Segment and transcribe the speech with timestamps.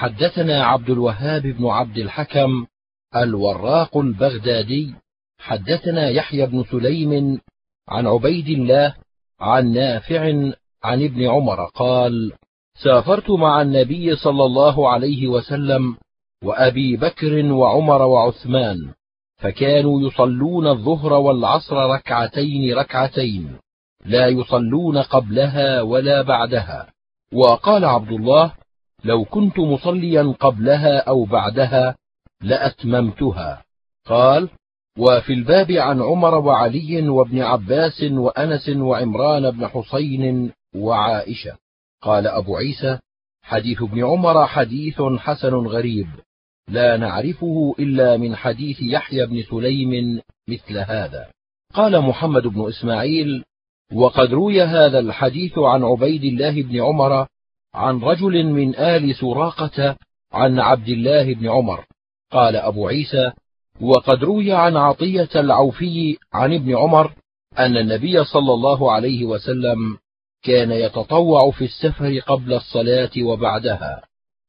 [0.00, 2.66] حدثنا عبد الوهاب بن عبد الحكم
[3.16, 4.94] الوراق البغدادي.
[5.38, 7.40] حدثنا يحيى بن سليم
[7.88, 8.94] عن عبيد الله
[9.40, 10.22] عن نافع
[10.84, 12.32] عن ابن عمر قال
[12.84, 15.96] سافرت مع النبي صلى الله عليه وسلم
[16.44, 18.92] وأبي بكر وعمر وعثمان
[19.36, 23.56] فكانوا يصلون الظهر والعصر ركعتين ركعتين
[24.04, 26.86] لا يصلون قبلها ولا بعدها.
[27.32, 28.59] وقال عبد الله
[29.04, 31.96] لو كنت مصليا قبلها أو بعدها
[32.42, 33.64] لأتممتها.
[34.06, 34.48] قال
[34.98, 41.56] وفي الباب عن عمر وعلي وابن عباس وأنس وعمران بن حسين وعائشة.
[42.02, 42.98] قال أبو عيسى
[43.42, 46.06] حديث ابن عمر حديث حسن غريب
[46.68, 51.26] لا نعرفه إلا من حديث يحيى بن سليم مثل هذا.
[51.74, 53.44] قال محمد بن إسماعيل
[53.92, 57.26] وقد روي هذا الحديث عن عبيد الله بن عمر
[57.74, 59.96] عن رجل من آل سراقة
[60.32, 61.84] عن عبد الله بن عمر.
[62.32, 63.32] قال أبو عيسى
[63.80, 67.12] وقد روي عن عطية العوفي عن ابن عمر
[67.58, 69.98] أن النبي صلى الله عليه وسلم
[70.42, 74.02] كان يتطوع في السفر قبل الصلاة وبعدها.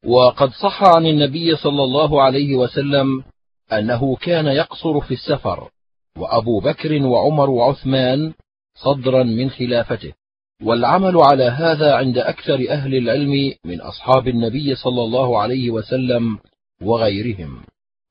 [0.05, 3.23] وقد صح عن النبي صلى الله عليه وسلم
[3.71, 5.69] أنه كان يقصر في السفر
[6.17, 8.33] وأبو بكر وعمر وعثمان
[8.75, 10.13] صدرا من خلافته.
[10.63, 16.39] والعمل على هذا عند أكثر أهل العلم من أصحاب النبي صلى الله عليه وسلم
[16.81, 17.63] وغيرهم.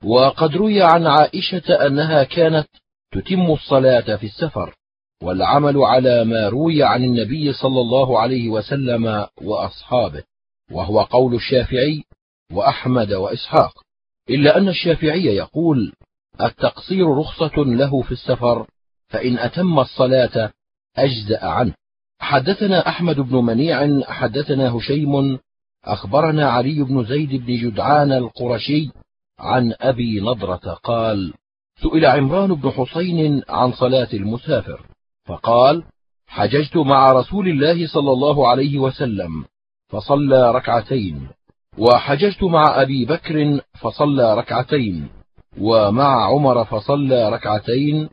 [0.04, 2.66] وقد روي عن عائشة أنها كانت
[3.12, 4.74] تتم الصلاة في السفر
[5.22, 10.22] والعمل على ما روي عن النبي صلى الله عليه وسلم وأصحابه
[10.70, 12.04] وهو قول الشافعي
[12.52, 13.72] وأحمد وإسحاق.
[14.30, 15.92] إلا أن الشافعي يقول
[16.40, 18.66] التقصير رخصة له في السفر
[19.08, 20.52] فإن أتم الصلاة
[20.96, 21.74] أجزأ عنه.
[22.20, 25.38] حدثنا أحمد بن منيع حدثنا هشيم
[25.84, 28.90] أخبرنا علي بن زيد بن جدعان القرشي
[29.38, 31.32] عن أبي نضرة قال
[31.82, 34.86] سئل عمران بن حسين عن صلاة المسافر
[35.24, 35.84] فقال
[36.26, 39.44] حججت مع رسول الله صلى الله عليه وسلم
[39.88, 41.28] فصلى ركعتين
[41.78, 45.08] وحججت مع أبي بكر فصلى ركعتين
[45.60, 48.08] ومع عمر فصلى ركعتين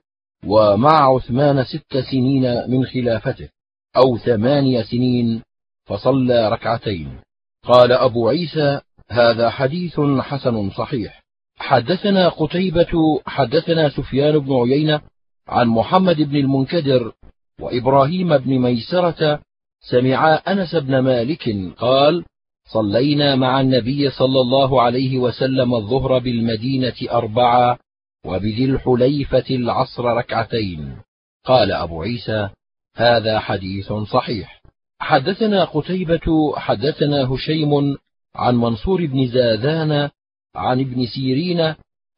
[0.45, 3.49] ومع عثمان ست سنين من خلافته.
[3.97, 5.41] أو ثماني سنين
[5.85, 7.19] فصلى ركعتين.
[7.63, 11.23] قال أبو عيسى هذا حديث حسن صحيح.
[11.57, 15.01] حدثنا قتيبة حدثنا سفيان بن عيينة
[15.47, 17.13] عن محمد بن المنكدر
[17.61, 19.39] وإبراهيم بن ميسرة.
[19.81, 22.25] سمعا أنس بن مالك قال
[22.73, 27.77] صلينا مع النبي صلى الله عليه وسلم الظهر بالمدينة اربعا
[28.25, 30.97] وبذي الحليفة العصر ركعتين.
[31.45, 32.49] قال أبو عيسى
[32.97, 34.61] هذا حديث صحيح.
[34.99, 37.97] حدثنا قتيبة حدثنا هشيم
[38.35, 40.09] عن منصور بن زاذان
[40.55, 41.61] عن ابن سيرين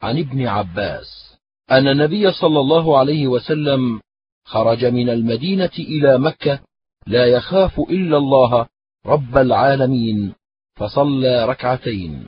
[0.02, 1.36] عن ابن عباس
[1.72, 4.02] أن النبي صلى الله عليه وسلم
[4.46, 6.60] خرج من المدينة إلى مكة
[7.08, 8.68] لا يخاف إلا الله
[9.06, 10.34] رب العالمين
[10.76, 12.28] فصلى ركعتين.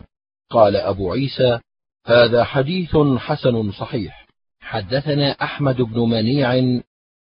[0.50, 1.60] قال أبو عيسى
[2.06, 4.28] هذا حديث حسن صحيح.
[4.60, 6.82] حدثنا أحمد بن منيع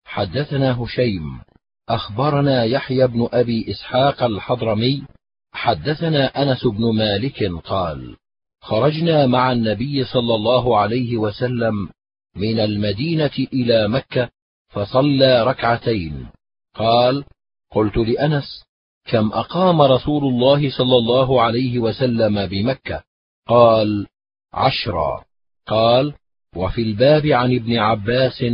[0.10, 1.42] حدثنا هشيم
[1.90, 5.04] أخبرنا يحيى بن أبي إسحاق الحضرمي
[5.52, 8.16] حدثنا أنس بن مالك قال
[8.62, 11.90] خرجنا مع النبي صلى الله عليه وسلم
[12.36, 14.30] من المدينة إلى مكة
[14.70, 16.28] فصلى ركعتين.
[16.76, 17.24] قال
[17.72, 18.64] قلت لأنس
[19.06, 23.04] كم أقام رسول الله صلى الله عليه وسلم بمكة؟
[23.48, 24.08] قال
[24.54, 25.24] عشرا
[25.68, 26.14] قال
[26.56, 28.46] وفي الباب عن ابن عباس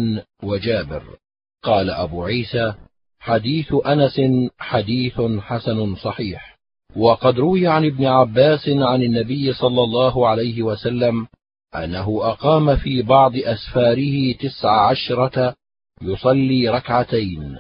[0.44, 1.18] وجابر.
[1.66, 2.74] قال أبو عيسى
[3.20, 4.22] حديث أنس
[4.60, 6.58] حديث حسن صحيح.
[6.96, 11.28] وقد روي عن ابن عباس عن النبي صلى الله عليه وسلم
[11.76, 15.56] أنه أقام في بعض أسفاره تسع عشرة
[16.02, 17.58] يصلي ركعتين.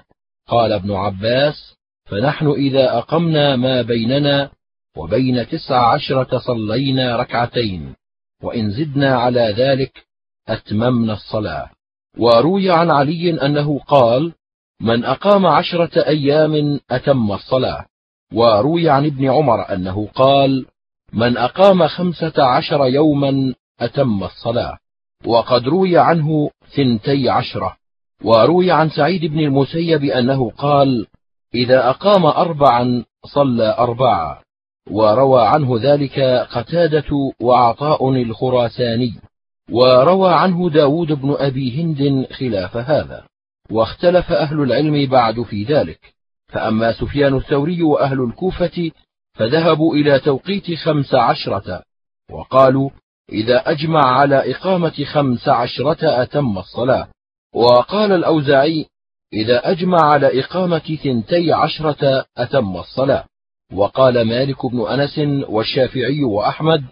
[0.47, 4.49] قال ابن عباس فنحن إذا أقمنا ما بيننا
[4.97, 7.95] وبين تسع عشرة صلينا ركعتين
[8.43, 10.05] وإن زدنا على ذلك
[10.47, 11.74] أتممنا الصلاة.
[12.17, 14.33] وروي عن علي أنه قال
[14.81, 17.85] من أقام عشرة أيام أتم الصلاة.
[18.33, 20.65] وروي عن ابن عمر أنه قال
[21.13, 24.77] من أقام خمسة عشر يوما أتم الصلاة.
[25.25, 27.77] وقد روي عنه ثنتي عشرة.
[28.23, 31.07] وروي عن سعيد بن المسيب أنه قال
[31.55, 34.37] إذا أقام اربعا صلى اربعا
[34.91, 36.19] وروى عنه ذلك
[36.51, 39.13] قتادة وعطاء الخراساني.
[39.71, 43.25] وروى عنه داود بن أبي هند خلاف هذا.
[43.71, 45.99] واختلف أهل العلم بعد في ذلك.
[46.47, 48.91] فأما سفيان الثوري وأهل الكوفة
[49.33, 51.83] فذهبوا إلى توقيت خمس عشرة.
[52.31, 52.89] وقالوا
[53.31, 57.07] إذا أجمع على إقامة خمس عشرة أتم الصلاة.
[57.55, 58.85] وقال الأوزاعي
[59.33, 63.25] إذا أجمع على إقامة ثنتي عشرة أتم الصلاة.
[63.73, 65.19] وقال مالك بن أنس
[65.49, 66.83] والشافعي وأحمد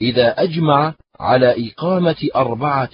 [0.00, 2.90] إذا أجمع على إقامة أربعة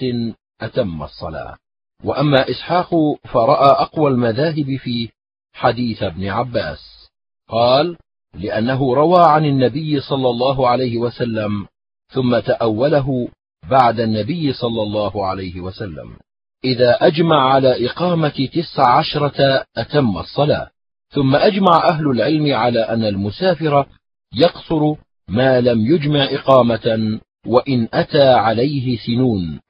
[0.61, 1.57] أتم الصلاة.
[2.05, 2.91] وأما إسحاق
[3.25, 5.09] فرأى أقوى المذاهب في
[5.53, 7.09] حديث ابن عباس.
[7.49, 7.97] قال
[8.35, 11.67] لأنه روى عن النبي صلى الله عليه وسلم
[12.09, 13.29] ثم تأوله
[13.71, 16.17] بعد النبي صلى الله عليه وسلم.
[16.65, 20.71] إذا أجمع على إقامة تسع عشرة أتم الصلاة
[21.09, 23.87] ثم أجمع أهل العلم على أن المسافر
[24.35, 24.95] يقصر
[25.29, 29.61] ما لم يجمع إقامة وإن أتى عليه سنون.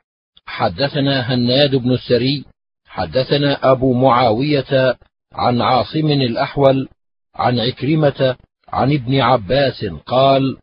[0.46, 2.44] حدثنا هناد بن السري
[2.87, 4.96] حدثنا أبو معاوية
[5.32, 6.88] عن عاصم الأحول
[7.34, 8.37] عن عكرمة
[8.69, 10.56] عن ابن عباس قال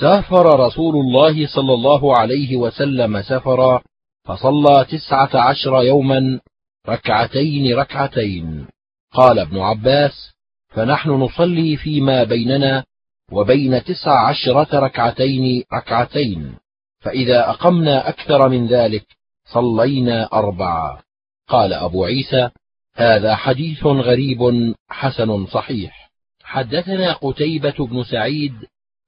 [0.00, 3.82] سافر رسول الله صلى الله عليه وسلم سفرا
[4.24, 6.40] فصلى تسعة عشر يوما
[6.88, 8.66] ركعتين ركعتين.
[9.12, 10.32] قال ابن عباس
[10.68, 12.84] فنحن نصلي فيما بيننا
[13.32, 16.56] وبين تسع عشرة ركعتين ركعتين.
[17.00, 19.06] فإذا أقمنا أكثر من ذلك
[19.44, 21.02] صلينا أربعة.
[21.48, 22.50] قال أبو عيسى
[22.94, 26.06] هذا حديث غريب حسن صحيح.
[26.42, 28.54] حدثنا قتيبة بن سعيد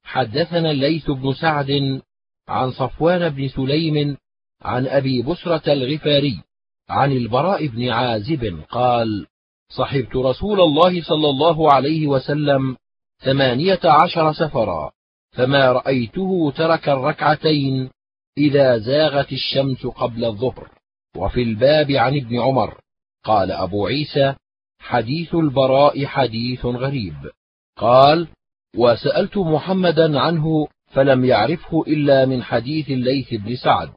[0.03, 2.01] حدثنا الليث بن سعد
[2.47, 4.17] عن صفوان بن سليم
[4.61, 6.43] عن أبي بسرة الغفاري
[6.89, 9.25] عن البراء بن عازب قال
[9.69, 12.77] صحبت رسول الله صلى الله عليه وسلم
[13.23, 14.91] ثمانية عشر سفرا
[15.31, 17.89] فما رأيته ترك الركعتين
[18.37, 20.69] إذا زاغت الشمس قبل الظهر.
[21.17, 22.79] وفي الباب عن ابن عمر
[23.23, 24.35] قال أبو عيسى
[24.79, 27.15] حديث البراء حديث غريب.
[27.77, 28.27] قال
[28.77, 33.89] وسألت محمدا عنه فلم يعرفه إلا من حديث الليث بن سعد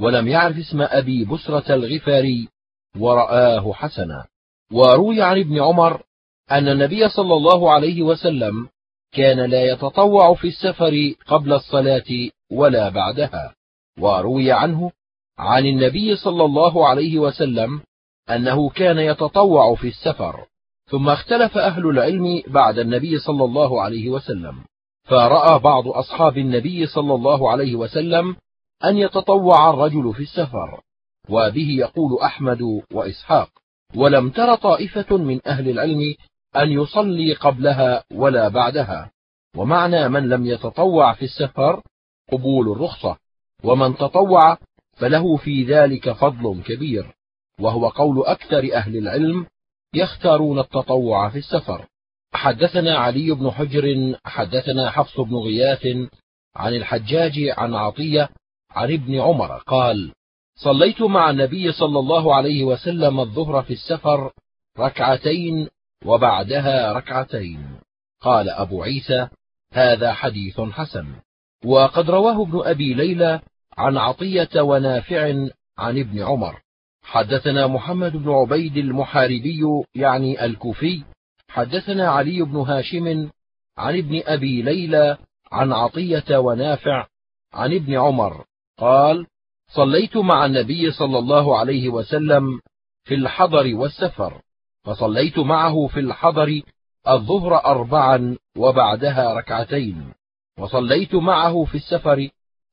[0.00, 2.48] ولم يعرف اسم أبي بسرة الغفاري
[2.96, 4.26] ورآه حسنا.
[4.72, 6.02] وروي عن ابن عمر
[6.50, 8.68] أن النبي صلى الله عليه وسلم
[9.12, 13.54] كان لا يتطوع في السفر قبل الصلاة ولا بعدها
[13.98, 14.90] وروي عنه
[15.38, 17.80] عن النبي صلى الله عليه وسلم
[18.30, 20.46] أنه كان يتطوع في السفر
[20.90, 24.64] ثم اختلف أهل العلم بعد النبي صلى الله عليه وسلم
[25.04, 28.36] فرأى بعض أصحاب النبي صلى الله عليه وسلم
[28.84, 30.80] أن يتطوع الرجل في السفر
[31.28, 33.48] وبه يقول أحمد وإسحاق
[33.96, 36.14] ولم تر طائفة من أهل العلم
[36.56, 39.10] أن يصلي قبلها ولا بعدها.
[39.56, 41.82] ومعنى من لم يتطوع في السفر
[42.32, 43.16] قبول الرخصة
[43.64, 44.58] ومن تطوع
[44.96, 47.14] فله في ذلك فضل كبير.
[47.60, 49.46] وهو قول أكثر أهل العلم
[49.94, 51.86] يختارون التطوع في السفر.
[52.32, 55.86] حدثنا علي بن حجر حدثنا حفص بن غياث
[56.56, 58.28] عن الحجاج عن عطية
[58.70, 60.12] عن ابن عمر قال
[60.54, 64.32] صليت مع النبي صلى الله عليه وسلم الظهر في السفر
[64.78, 65.68] ركعتين
[66.04, 67.80] وبعدها ركعتين.
[68.20, 69.28] قال أبو عيسى
[69.72, 71.06] هذا حديث حسن.
[71.64, 73.40] وقد رواه ابن أبي ليلى
[73.78, 75.48] عن عطية ونافع
[75.78, 76.60] عن ابن عمر.
[77.02, 79.60] حدثنا محمد بن عبيد المحاربي
[79.94, 81.02] يعني الكوفي.
[81.48, 83.30] حدثنا علي بن هاشم
[83.78, 85.16] عن ابن أبي ليلى
[85.52, 87.06] عن عطية ونافع
[87.52, 88.44] عن ابن عمر.
[88.78, 89.26] قال
[89.68, 92.60] صليت مع النبي صلى الله عليه وسلم
[93.04, 94.42] في الحضر والسفر.
[94.84, 96.62] فصليت معه في الحضر
[97.08, 100.12] الظهر أربعا وبعدها ركعتين
[100.58, 102.28] وصليت معه في السفر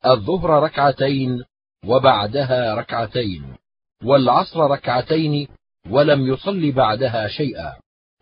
[0.05, 1.43] الظهر ركعتين
[1.85, 3.55] وبعدها ركعتين
[4.03, 5.47] والعصر ركعتين
[5.89, 7.73] ولم يصل بعدها شيئا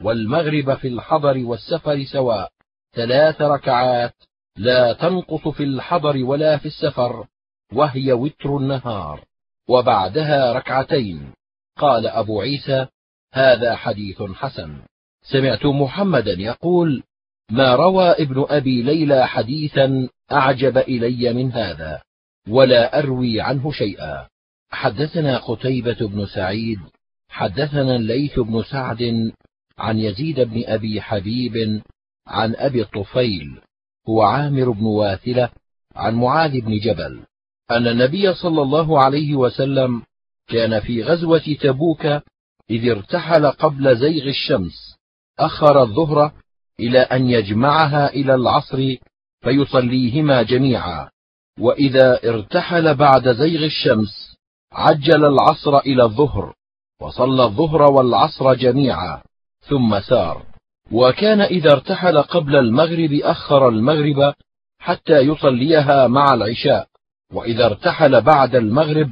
[0.01, 2.51] والمغرب في الحضر والسفر سواء.
[2.95, 4.13] ثلاث ركعات
[4.57, 7.27] لا تنقص في الحضر ولا في السفر
[7.73, 9.25] وهي وتر النهار
[9.69, 11.33] وبعدها ركعتين.
[11.77, 12.87] قال أبو عيسى
[13.35, 14.77] هذا حديث حسن.
[15.23, 17.03] سمعت محمدا يقول
[17.51, 22.01] ما روى ابن أبي ليلى حديثا أعجب إلي من هذا
[22.47, 24.27] ولا أروي عنه شيئا.
[24.69, 26.79] حدثنا قتيبة بن سعيد
[27.29, 29.31] حدثنا الليث بن سعد
[29.77, 31.81] عن يزيد بن أبي حبيب
[32.27, 33.59] عن أبي الطفيل
[34.09, 35.49] هو عامر بن واثلة
[35.95, 37.19] عن معاذ بن جبل
[37.71, 40.01] أن النبي صلى الله عليه وسلم
[40.47, 42.07] كان في غزوة تبوك
[42.69, 44.95] إذ ارتحل قبل زيغ الشمس
[45.39, 46.31] أخر الظهر
[46.79, 48.95] إلى أن يجمعها إلى العصر
[49.43, 51.10] فيصليهما جميعا.
[51.60, 54.36] وإذا ارتحل بعد زيغ الشمس
[54.72, 56.53] عجل العصر إلى الظهر
[57.01, 59.22] وصلى الظهر والعصر جميعا
[59.62, 60.45] ثم سار.
[60.91, 64.34] وكان إذا ارتحل قبل المغرب أخر المغرب
[64.79, 66.88] حتى يصليها مع العشاء.
[67.34, 69.12] وإذا ارتحل بعد المغرب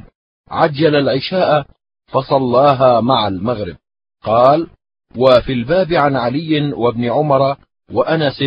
[0.49, 1.65] عجل العشاء
[2.13, 3.75] فصلاها مع المغرب.
[4.23, 4.67] قال
[5.17, 7.55] وفي الباب عن علي وابن عمر
[7.91, 8.43] وأنس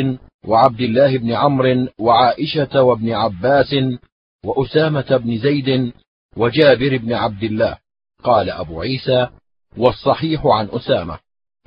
[0.47, 3.75] وعبد الله بن عمرو وعائشة وابن عباس
[4.45, 5.93] وأسامة بن زيد
[6.37, 7.79] وجابر بن عبد الله.
[8.23, 9.29] قال أبو عيسى
[9.77, 11.19] والصحيح عن أسامة.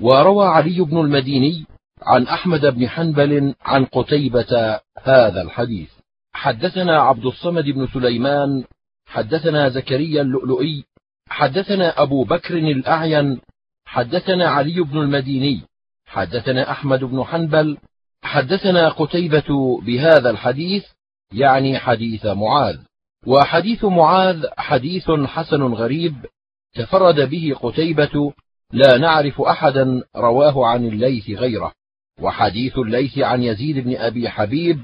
[0.02, 1.66] وروى علي بن المديني
[2.02, 5.90] عن أحمد بن حنبل عن قتيبة هذا الحديث.
[6.32, 8.64] حدثنا عبد الصمد بن سليمان
[9.06, 10.84] حدثنا زكريا اللؤلؤي
[11.30, 13.40] حدثنا أبو بكر الأعين
[13.84, 15.62] حدثنا علي بن المديني
[16.06, 17.78] حدثنا أحمد بن حنبل
[18.22, 20.84] حدثنا قتيبة بهذا الحديث
[21.32, 22.78] يعني حديث معاذ.
[23.26, 26.26] وحديث معاذ حديث حسن غريب
[26.74, 28.32] تفرد به قتيبة
[28.72, 31.72] لا نعرف أحدا رواه عن الليث غيره.
[32.20, 34.80] وحديث الليث عن يزيد بن أبي حبيب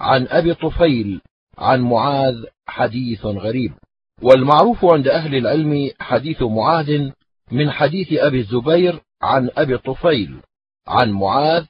[0.00, 1.20] عن أبي طفيل
[1.58, 3.72] عن معاذ حديث غريب.
[4.22, 7.10] والمعروف عند أهل العلم حديث معاذ
[7.50, 10.36] من حديث أبي الزبير عن أبي الطفيل
[10.86, 11.64] عن معاذ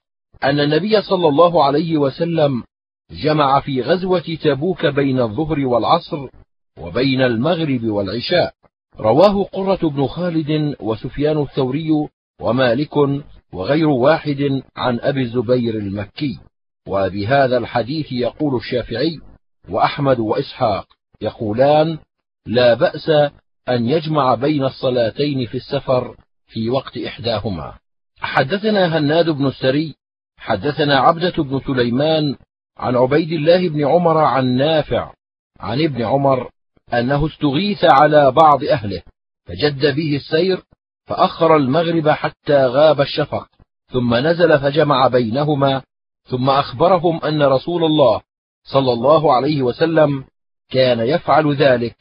[0.45, 2.63] أن النبي صلى الله عليه وسلم
[3.11, 6.29] جمع في غزوة تبوك بين الظهر والعصر
[6.79, 8.55] وبين المغرب والعشاء.
[9.01, 12.09] رواه قرة بن خالد وسفيان الثوري
[12.41, 12.97] ومالك
[13.53, 16.39] وغير واحد عن أبي الزبير المكي.
[16.89, 19.21] وبهذا الحديث يقول الشافعي
[19.69, 20.87] وأحمد وإسحاق
[21.21, 21.99] يقولان
[22.47, 23.11] لا بأس
[23.69, 27.75] أن يجمع بين الصلاتين في السفر في وقت إحداهما.
[28.21, 29.95] حدثنا هناد بن السري
[30.37, 32.37] حدثنا عبدة بن سليمان
[32.79, 35.13] عن عبيد الله بن عمر عن نافع
[35.61, 36.51] عن ابن عمر
[36.93, 39.03] أنه استغيث على بعض أهله
[39.45, 40.63] فجد به السير
[41.07, 43.49] فأخر المغرب حتى غاب الشفق
[43.93, 45.83] ثم نزل فجمع بينهما
[46.25, 48.21] ثم أخبرهم أن رسول الله
[48.65, 50.25] صلى الله عليه وسلم
[50.71, 51.97] كان يفعل ذلك.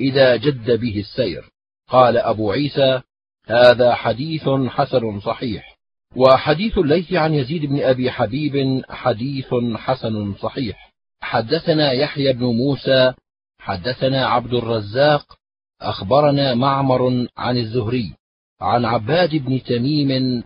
[0.00, 1.50] إذا جد به السير.
[1.88, 3.00] قال أبو عيسى
[3.46, 5.76] هذا حديث حسن صحيح.
[6.16, 10.90] وحديث الليث عن يزيد بن أبي حبيب حديث حسن صحيح.
[11.20, 13.12] حدثنا يحيى بن موسى
[13.58, 15.36] حدثنا عبد الرزاق
[15.82, 18.14] أخبرنا معمر عن الزهري
[18.60, 20.42] عن عباد بن تميم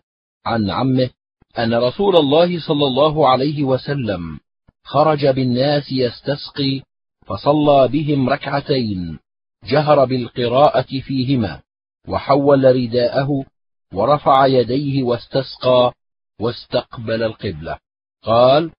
[0.46, 1.10] عن عمه
[1.58, 4.40] أن رسول الله صلى الله عليه وسلم
[4.84, 6.82] خرج بالناس يستسقي
[7.26, 9.18] فصلى بهم ركعتين.
[9.66, 11.62] جهر بالقراءة فيهما
[12.08, 13.44] وحول رداءه
[13.92, 15.92] ورفع يديه واستسقى
[16.40, 17.78] واستقبل القبلة.
[18.22, 18.70] قال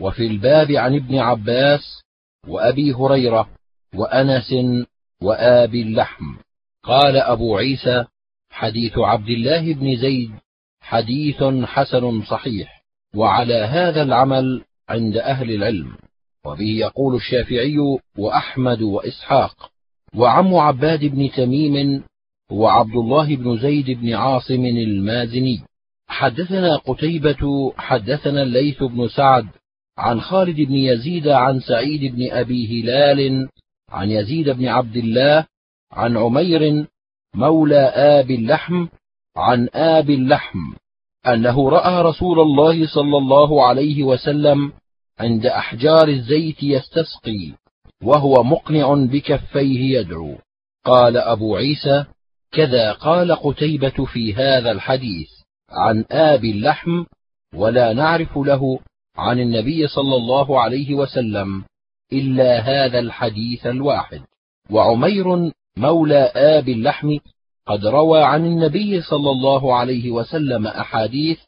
[0.00, 2.02] وفي الباب عن ابن عباس
[2.48, 3.48] وأبي هريرة
[3.94, 4.54] وأنس
[5.22, 6.36] وآبي اللحم.
[6.82, 8.04] قال أبو عيسى
[8.50, 10.30] حديث عبد الله بن زيد
[10.80, 12.84] حديث حسن صحيح
[13.14, 15.96] وعلى هذا العمل عند أهل العلم.
[16.44, 17.76] وبه يقول الشافعي
[18.18, 19.73] وأحمد وإسحاق.
[20.16, 22.04] وعم عباد بن تميم
[22.52, 25.62] هو عبد الله بن زيد بن عاصم المازني.
[26.08, 29.46] حدثنا قتيبة حدثنا الليث بن سعد
[29.98, 33.48] عن خالد بن يزيد عن سعيد بن أبي هلال
[33.88, 35.46] عن يزيد بن عبد الله
[35.92, 36.86] عن عمير
[37.34, 38.86] مولى آب اللحم
[39.36, 40.58] عن آب اللحم
[41.26, 44.72] أنه رأى رسول الله صلى الله عليه وسلم
[45.18, 47.52] عند أحجار الزيت يستسقي.
[48.02, 50.36] وهو مقنع بكفيه يدعو.
[50.84, 52.04] قال أبو عيسى
[52.52, 55.28] كذا قال قتيبة في هذا الحديث
[55.70, 57.04] عن آب اللحم
[57.54, 58.78] ولا نعرف له
[59.16, 61.64] عن النبي صلى الله عليه وسلم
[62.12, 64.22] إلا هذا الحديث الواحد.
[64.70, 67.18] وعمير مولى آب اللحم
[67.66, 71.38] قد روى عن النبي صلى الله عليه وسلم أحاديث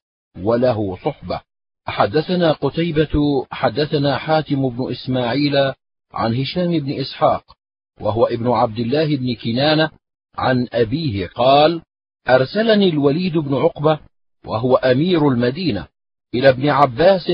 [0.42, 1.40] وله صحبة.
[1.86, 5.72] حدثنا قتيبة حدثنا حاتم بن إسماعيل
[6.12, 7.44] عن هشام بن إسحاق
[8.00, 9.90] وهو ابن عبد الله بن كنانة
[10.34, 11.82] عن أبيه قال
[12.28, 13.98] أرسلني الوليد بن عقبة
[14.46, 15.86] وهو أمير المدينة
[16.34, 17.32] إلى ابن عباس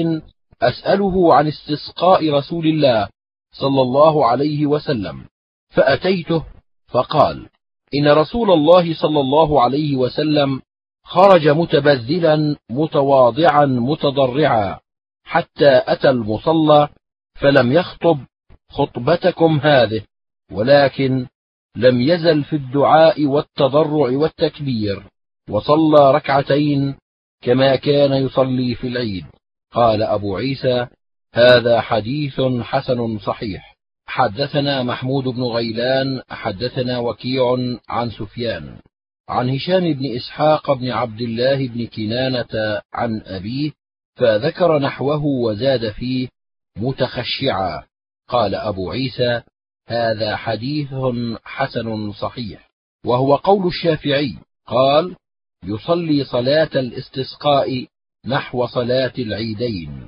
[0.62, 3.08] أسأله عن استسقاء رسول الله
[3.52, 5.24] صلى الله عليه وسلم
[5.70, 6.44] فأتيته
[6.88, 7.48] فقال
[7.94, 10.62] إن رسول الله صلى الله عليه وسلم
[11.04, 14.78] خرج متبذلا متواضعا متضرعا
[15.24, 16.88] حتى أتى المصلى
[17.34, 18.18] فلم يخطب
[18.72, 20.02] خطبتكم هذه
[20.52, 21.26] ولكن
[21.76, 25.02] لم يزل في الدعاء والتضرع والتكبير
[25.50, 26.94] وصلى ركعتين
[27.42, 29.24] كما كان يصلي في العيد.
[29.72, 30.86] قال أبو عيسى
[31.34, 33.76] هذا حديث حسن صحيح.
[34.06, 37.56] حدثنا محمود بن غيلان حدثنا وكيع
[37.88, 38.76] عن سفيان.
[39.28, 43.70] عن هشام بن إسحاق بن عبد الله بن كنانة عن أبيه
[44.16, 46.28] فذكر نحوه وزاد فيه
[46.76, 47.82] متخشعا.
[48.32, 49.42] قال أبو عيسى
[49.88, 50.88] هذا حديث
[51.44, 52.70] حسن صحيح
[53.06, 54.36] وهو قول الشافعي
[54.66, 55.16] قال
[55.64, 57.86] يصلي صلاة الاستسقاء
[58.26, 60.06] نحو صلاة العيدين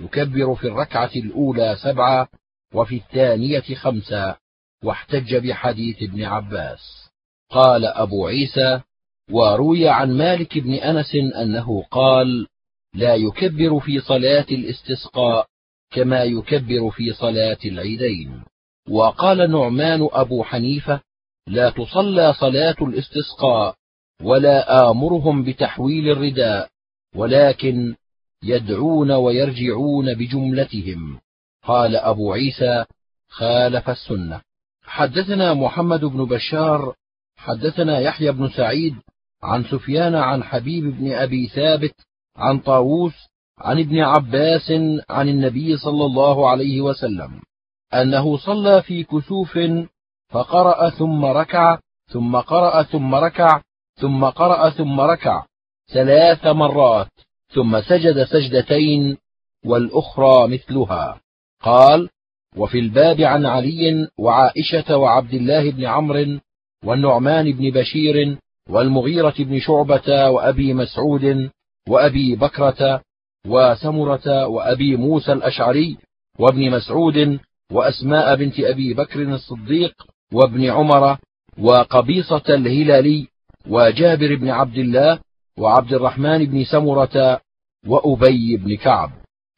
[0.00, 2.28] يكبر في الركعة الأولى سبعة
[2.74, 4.36] وفي الثانية خمسة
[4.84, 7.10] واحتج بحديث ابن عباس.
[7.50, 8.80] قال أبو عيسى
[9.30, 12.46] وروي عن مالك بن أنس أنه قال
[12.94, 15.46] لا يكبر في صلاة الاستسقاء
[15.96, 18.42] كما يكبر في صلاة العيدين.
[18.88, 21.00] وقال نعمان أبو حنيفة
[21.46, 23.74] لا تصلى صلاة الاستسقاء
[24.22, 26.68] ولا آمرهم بتحويل الرداء
[27.14, 27.94] ولكن
[28.42, 31.20] يدعون ويرجعون بجملتهم.
[31.64, 32.84] قال أبو عيسى
[33.28, 34.40] خالف السنة.
[34.82, 36.94] حدثنا محمد بن بشار
[37.36, 38.94] حدثنا يحيى بن سعيد
[39.42, 41.94] عن سفيان عن حبيب بن أبي ثابت
[42.36, 43.14] عن طاووس
[43.58, 44.70] عن ابن عباس
[45.10, 47.40] عن النبي صلى الله عليه وسلم
[47.94, 49.58] أنه صلى في كسوف
[50.28, 53.62] فقرأ ثم ركع ثم قرأ ثم ركع
[53.96, 55.44] ثم قرأ ثم ركع
[55.92, 57.08] ثلاث مرات
[57.48, 59.16] ثم سجد سجدتين
[59.64, 61.20] والأخرى مثلها.
[61.62, 62.08] قال
[62.56, 66.38] وفي الباب عن علي وعائشة وعبد الله بن عمرو
[66.84, 68.38] والنعمان بن بشير
[68.70, 71.50] والمغيرة بن شعبة وأبي مسعود
[71.88, 73.02] وأبي بكرة
[73.46, 75.96] وسمرة وأبي موسى الأشعري
[76.38, 77.38] وابن مسعود
[77.72, 79.92] وأسماء بنت أبي بكر الصديق
[80.32, 81.18] وابن عمر
[81.58, 83.26] وقبيصة الهلالي
[83.68, 85.18] وجابر بن عبد الله
[85.58, 87.40] وعبد الرحمن بن سمرة
[87.86, 89.10] وأبي بن كعب.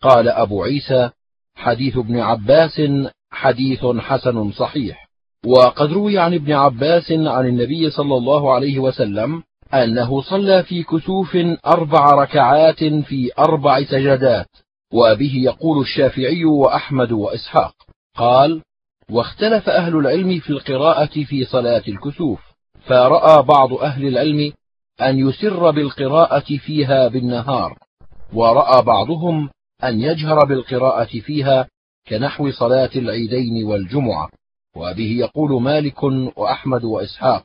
[0.03, 1.11] قال أبو عيسى
[1.55, 2.83] حديث ابن عباس
[3.31, 5.09] حديث حسن صحيح.
[5.47, 9.43] وقد روي عن ابن عباس عن النبي صلى الله عليه وسلم
[9.75, 14.49] أنه صلى في كسوف أربع ركعات في أربع سجدات
[14.93, 17.75] وبه يقول الشافعي وأحمد وإسحاق.
[18.17, 18.63] قال
[19.11, 22.41] واختلف أهل العلم في القراءة في صلاة الكسوف
[22.87, 24.53] فرأى بعض أهل العلم
[25.03, 27.79] أن يسر بالقراءة فيها بالنهار
[28.33, 29.51] ورأى بعضهم
[29.85, 31.69] أن يجهر بالقراءة فيها
[32.09, 34.29] كنحو صلاة العيدين والجمعة.
[34.77, 36.03] وبه يقول مالك
[36.37, 37.45] وأحمد وإسحاق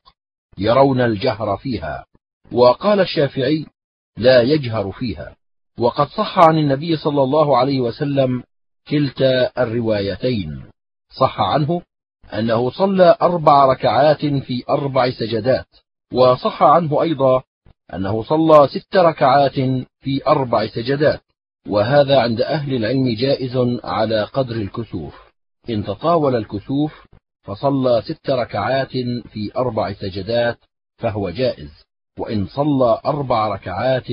[0.57, 2.05] يرون الجهر فيها.
[2.53, 3.65] وقال الشافعي
[4.17, 5.35] لا يجهر فيها.
[5.79, 8.43] وقد صح عن النبي صلى الله عليه وسلم
[8.87, 10.63] كلتا الروايتين.
[11.19, 11.81] صح عنه
[12.33, 15.67] أنه صلى أربع ركعات في أربع سجدات.
[16.13, 17.43] وصح عنه أيضا
[17.93, 19.55] أنه صلى ست ركعات
[19.99, 21.21] في أربع سجدات.
[21.67, 25.15] وهذا عند أهل العلم جائز على قدر الكسوف.
[25.69, 27.05] إن تطاول الكسوف
[27.43, 28.91] فصلى ست ركعات
[29.31, 30.57] في أربع سجدات
[30.97, 31.83] فهو جائز.
[32.19, 34.07] وإن صلى أربع ركعات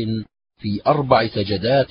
[0.61, 1.91] في أربع سجدات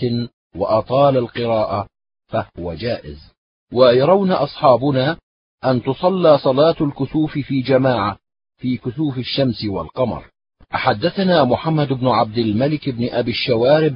[0.56, 1.88] وأطال القراءة
[2.28, 3.34] فهو جائز.
[3.74, 5.18] ويرون أصحابنا
[5.66, 8.18] أن تصلى صلاة الكسوف في جماعة
[8.58, 10.26] في كسوف الشمس والقمر.
[10.72, 13.96] حدثنا محمد بن عبد الملك بن أبي الشوارب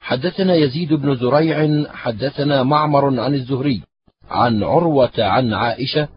[0.00, 3.82] حدثنا يزيد بن زريع حدثنا معمر عن الزهري
[4.30, 6.08] عن عروة عن عائشة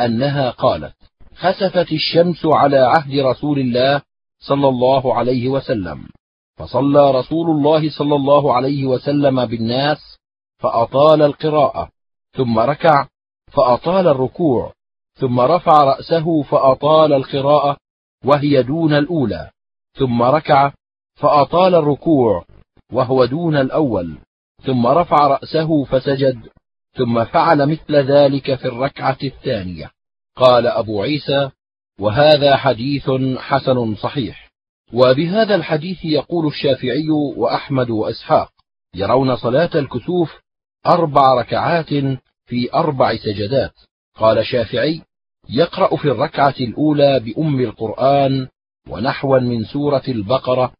[0.00, 0.94] أنها قالت
[1.36, 4.02] خسفت الشمس على عهد رسول الله
[4.40, 6.08] صلى الله عليه وسلم.
[6.56, 10.16] فصلى رسول الله صلى الله عليه وسلم بالناس
[10.58, 11.88] فأطال القراءة
[12.32, 13.06] ثم ركع
[13.52, 14.72] فأطال الركوع
[15.14, 17.76] ثم رفع رأسه فأطال القراءة
[18.24, 19.50] وهي دون الأولى
[19.98, 20.72] ثم ركع
[21.14, 22.44] فأطال الركوع
[22.92, 24.18] وهو دون الأول
[24.62, 26.48] ثم رفع رأسه فسجد
[26.92, 29.90] ثم فعل مثل ذلك في الركعة الثانية.
[30.36, 31.50] قال أبو عيسى
[32.00, 34.50] وهذا حديث حسن صحيح.
[34.92, 38.50] وبهذا الحديث يقول الشافعي وأحمد وإسحاق
[38.94, 40.40] يرون صلاة الكسوف
[40.86, 41.88] أربع ركعات
[42.46, 43.72] في أربع سجدات.
[44.14, 45.02] قال الشافعي
[45.48, 48.48] يقرأ في الركعة الأولى بأم القرآن
[48.88, 50.72] ونحوا من سورة البقرة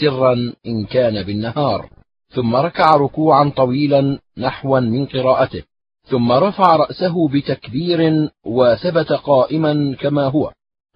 [0.00, 1.90] سرا إن كان بالنهار.
[2.28, 5.62] ثم ركع ركوعا طويلا نحوا من قراءته.
[6.04, 10.52] ثم رفع رأسه بتكبير وثبت قائما كما هو.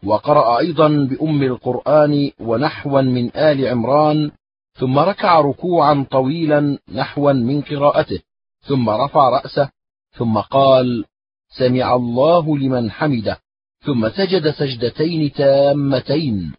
[0.07, 4.31] وقرأ أيضا بأم القرآن ونحوا من آل عمران
[4.73, 8.23] ثم ركع ركوعا طويلا نحوا من قراءته
[8.61, 9.71] ثم رفع رأسه
[10.17, 11.05] ثم قال
[11.59, 13.38] سمع الله لمن حمده.
[13.85, 16.53] ثم سجد سجدتين تامتين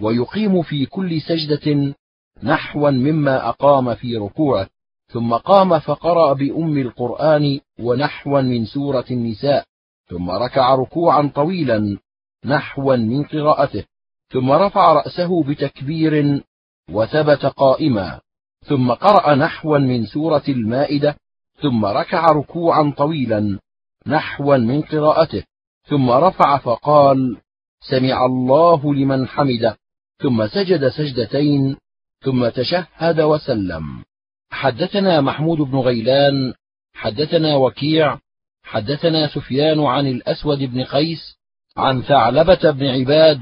[0.00, 1.94] ويقيم في كل سجدة
[2.42, 4.68] نحوا مما أقام في ركوعه
[5.08, 9.64] ثم قام فقرأ بأم القرآن ونحوا من سورة النساء
[10.06, 11.98] ثم ركع ركوعا طويلا
[12.44, 13.84] نحوا من قراءته
[14.28, 16.42] ثم رفع رأسه بتكبير
[16.90, 18.20] وثبت قائما
[18.64, 21.16] ثم قرأ نحوا من سورة المائدة
[21.62, 23.58] ثم ركع ركوعا طويلا
[24.06, 25.44] نحوا من قراءته
[25.88, 27.36] ثم رفع فقال
[27.80, 29.76] سمع الله لمن حمده
[30.18, 31.76] ثم سجد سجدتين
[32.20, 34.04] ثم تشهد وسلم.
[34.50, 36.54] حدثنا محمود بن غيلان
[36.94, 38.18] حدثنا وكيع
[38.62, 41.37] حدثنا سفيان عن الأسود بن قيس
[41.78, 43.40] عن ثعلبة بن عباد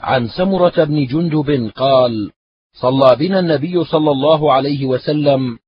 [0.00, 2.30] عن سمرة بن جندب قال
[2.72, 5.58] صلى بنا النبي صلى الله عليه وسلم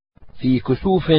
[0.40, 1.10] في كسوف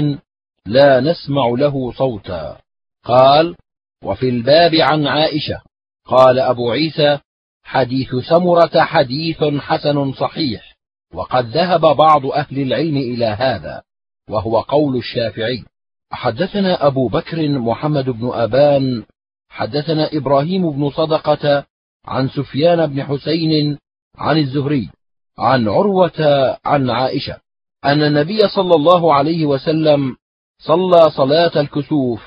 [0.65, 2.57] لا نسمع له صوتا.
[3.05, 3.55] قال
[4.03, 5.61] وفي الباب عن عائشة.
[6.05, 7.19] قال أبو عيسى
[7.63, 10.75] حديث سمرة حديث حسن صحيح
[11.13, 13.81] وقد ذهب بعض أهل العلم إلى هذا
[14.29, 15.63] وهو قول الشافعي.
[16.11, 19.03] حدثنا أبو بكر محمد بن أبان
[19.51, 21.65] حدثنا إبراهيم بن صدقة
[22.05, 23.77] عن سفيان بن حسين
[24.17, 24.89] عن الزهري
[25.37, 27.37] عن عروة عن عائشة
[27.85, 30.15] أن النبي صلى الله عليه وسلم
[30.59, 32.21] صلى صلاة الكسوف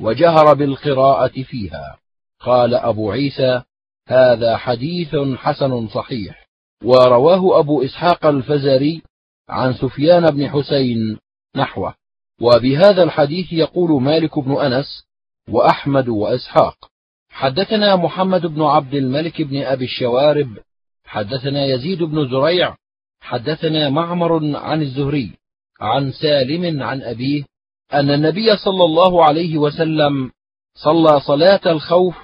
[0.00, 1.98] وجهر بالقراءة فيها.
[2.40, 3.62] قال أبو عيسى
[4.08, 6.46] هذا حديث حسن صحيح.
[6.84, 9.02] ورواه أبو إسحاق الفزاري
[9.48, 11.18] عن سفيان بن حسين
[11.56, 11.94] نحوه.
[12.40, 15.04] وبهذا الحديث يقول مالك بن أنس
[15.48, 16.76] وأحمد وإسحاق.
[17.28, 20.58] حدثنا محمد بن عبد الملك بن أبي الشوارب.
[21.04, 22.76] حدثنا يزيد بن زريع.
[23.20, 25.32] حدثنا معمر عن الزهري.
[25.80, 27.44] عن سالم عن أبيه
[27.92, 30.30] أن النبي صلى الله عليه وسلم
[30.74, 32.16] صلى صلاة الخوف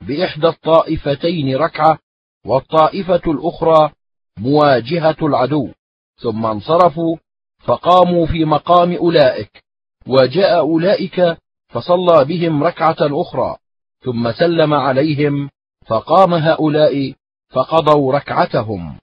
[0.00, 1.98] بإحدى الطائفتين ركعة
[2.46, 3.90] والطائفة الأخرى
[4.38, 5.72] مواجهة العدو.
[6.16, 7.16] ثم انصرفوا
[7.58, 9.64] فقاموا في مقام أولئك.
[10.06, 11.36] وجاء أولئك
[11.74, 13.56] فصلى بهم ركعة أخرى
[14.04, 15.50] ثم سلم عليهم
[15.86, 17.14] فقام هؤلاء
[17.50, 18.98] فقضوا ركعتهم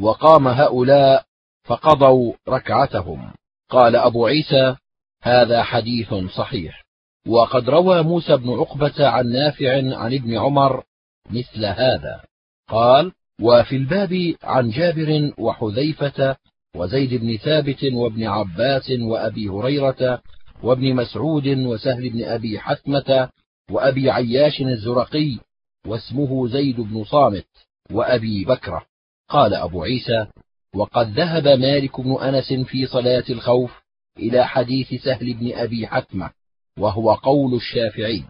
[0.00, 1.24] وقام هؤلاء
[1.64, 3.32] فقضوا ركعتهم.
[3.70, 4.76] قال أبو عيسى
[5.22, 6.84] هذا حديث صحيح.
[7.28, 10.82] وقد روى موسى بن عقبة عن نافع عن ابن عمر
[11.30, 12.20] مثل هذا.
[12.68, 16.36] قال وفي الباب عن جابر وحذيفة
[16.76, 20.22] وزيد بن ثابت وابن عباس وأبي هريرة
[20.64, 23.28] وابن مسعود وسهل بن أبي حثمة
[23.70, 25.38] وأبي عياش الزرقي
[25.86, 27.46] واسمه زيد بن صامت
[27.92, 28.86] وأبي بكرة.
[29.28, 30.26] قال أبو عيسى
[30.74, 33.82] وقد ذهب مالك بن أنس في صلاة الخوف
[34.18, 36.30] إلى حديث سهل بن أبي حثمة
[36.78, 38.24] وهو قول الشافعي.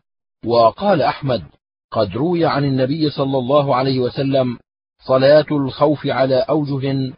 [0.45, 1.43] وقال أحمد
[1.91, 4.59] قد روي عن النبي صلى الله عليه وسلم
[5.07, 7.13] صلاة الخوف على أوجه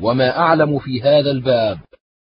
[0.00, 1.78] وما أعلم في هذا الباب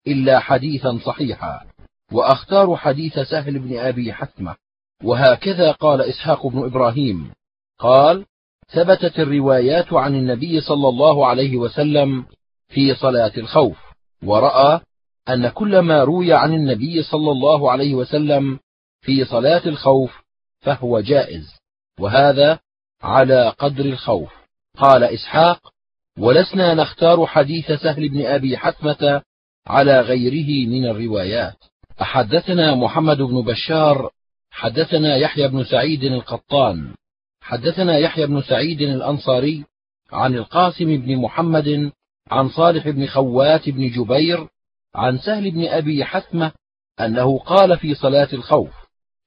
[0.07, 1.68] إلا حديثا صحيحا
[2.11, 4.55] وأختار حديث سهل بن أبي حثمة.
[5.03, 7.31] وهكذا قال إسحاق بن إبراهيم.
[7.79, 8.25] قال
[8.73, 12.25] ثبتت الروايات عن النبي صلى الله عليه وسلم
[12.67, 13.77] في صلاة الخوف
[14.23, 14.81] ورأى
[15.29, 18.59] أن كل ما روي عن النبي صلى الله عليه وسلم
[19.01, 20.21] في صلاة الخوف
[20.59, 21.55] فهو جائز
[21.99, 22.59] وهذا
[23.01, 24.33] على قدر الخوف.
[24.77, 25.73] قال إسحاق
[26.19, 29.21] ولسنا نختار حديث سهل بن أبي حثمة
[29.67, 31.57] على غيره من الروايات.
[31.99, 34.11] حدثنا محمد بن بشار
[34.51, 36.93] حدثنا يحيى بن سعيد القطان
[37.41, 39.65] حدثنا يحيى بن سعيد الأنصاري
[40.11, 41.91] عن القاسم بن محمد
[42.31, 44.47] عن صالح بن خوات بن جبير
[44.95, 46.51] عن سهل بن أبي حثمة
[46.99, 48.73] أنه قال في صلاة الخوف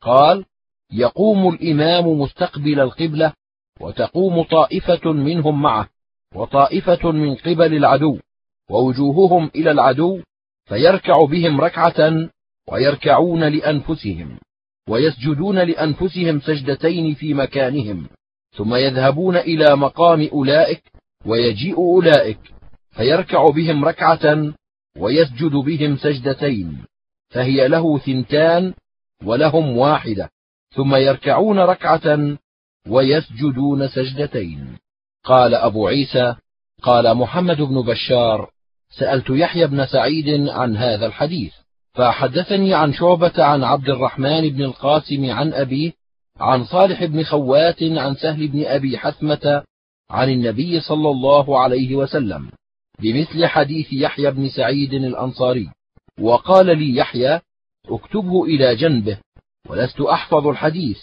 [0.01, 0.45] قال
[0.93, 3.33] يقوم الإمام مستقبل القبلة
[3.81, 5.89] وتقوم طائفة منهم معه
[6.35, 8.19] وطائفة من قبل العدو
[8.71, 10.21] ووجوههم إلى العدو
[10.69, 12.29] فيركع بهم ركعة
[12.69, 14.39] ويركعون لأنفسهم
[14.89, 18.09] ويسجدون لأنفسهم سجدتين في مكانهم
[18.57, 20.83] ثم يذهبون إلى مقام أولئك
[21.27, 22.39] ويجيء أولئك
[22.91, 24.53] فيركع بهم ركعة
[24.99, 26.85] ويسجد بهم سجدتين
[27.29, 28.75] فهي له ثنتان
[29.25, 30.31] ولهم واحدة
[30.75, 32.37] ثم يركعون ركعة
[32.89, 34.79] ويسجدون سجدتين.
[35.25, 36.35] قال أبو عيسى
[36.83, 38.51] قال محمد بن بشار
[38.99, 41.53] سألت يحيى بن سعيد عن هذا الحديث.
[41.95, 45.93] فحدثني عن شعبة عن عبد الرحمن بن القاسم عن أبيه
[46.41, 49.63] عن صالح بن خوات عن سهل بن أبي حثمة
[50.11, 52.51] عن النبي صلى الله عليه وسلم
[52.99, 55.71] بمثل حديث يحيى بن سعيد الأنصاري
[56.21, 57.41] وقال لي يحيى
[57.89, 59.19] اكتبه إلى جنبه
[59.69, 60.99] ولست أحفظ الحديث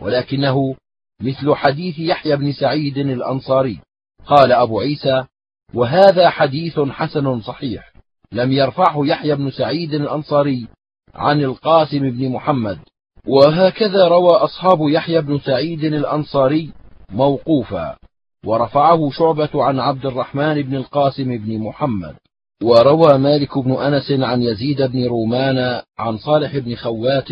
[0.00, 0.76] ولكنه
[1.20, 3.80] مثل حديث يحيى بن سعيد الأنصاري.
[4.26, 5.24] قال أبو عيسى
[5.74, 7.93] وهذا حديث حسن صحيح.
[8.34, 10.68] لم يرفعه يحيى بن سعيد الأنصاري
[11.14, 12.78] عن القاسم بن محمد.
[13.26, 16.72] وهكذا روى أصحاب يحيى بن سعيد الأنصاري
[17.10, 17.96] موقوفا.
[18.44, 22.16] ورفعه شعبة عن عبد الرحمن بن القاسم بن محمد.
[22.62, 27.28] وروى مالك بن أنس عن يزيد بن رومان عن صالح بن خوات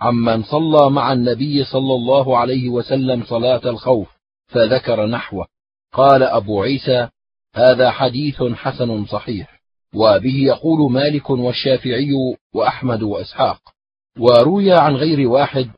[0.00, 4.08] عمن صلى مع النبي صلى الله عليه وسلم صلاة الخوف
[4.46, 5.46] فذكر نحوه.
[5.92, 7.08] قال أبو عيسى
[7.54, 9.57] هذا حديث حسن صحيح.
[9.98, 12.10] وبه يقول مالك والشافعي
[12.54, 13.60] وأحمد وإسحاق.
[14.18, 15.70] وروي عن غير واحد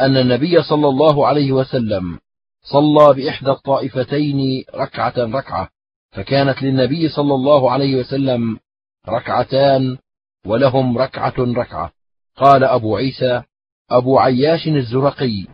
[0.00, 2.18] أن النبي صلى الله عليه وسلم
[2.62, 5.68] صلى بإحدى الطائفتين ركعة ركعة
[6.10, 8.58] فكانت للنبي صلى الله عليه وسلم
[9.08, 9.98] ركعتان
[10.46, 11.92] ولهم ركعة ركعة.
[12.36, 13.42] قال أبو عيسى
[13.90, 15.46] أبو عياش الزرقي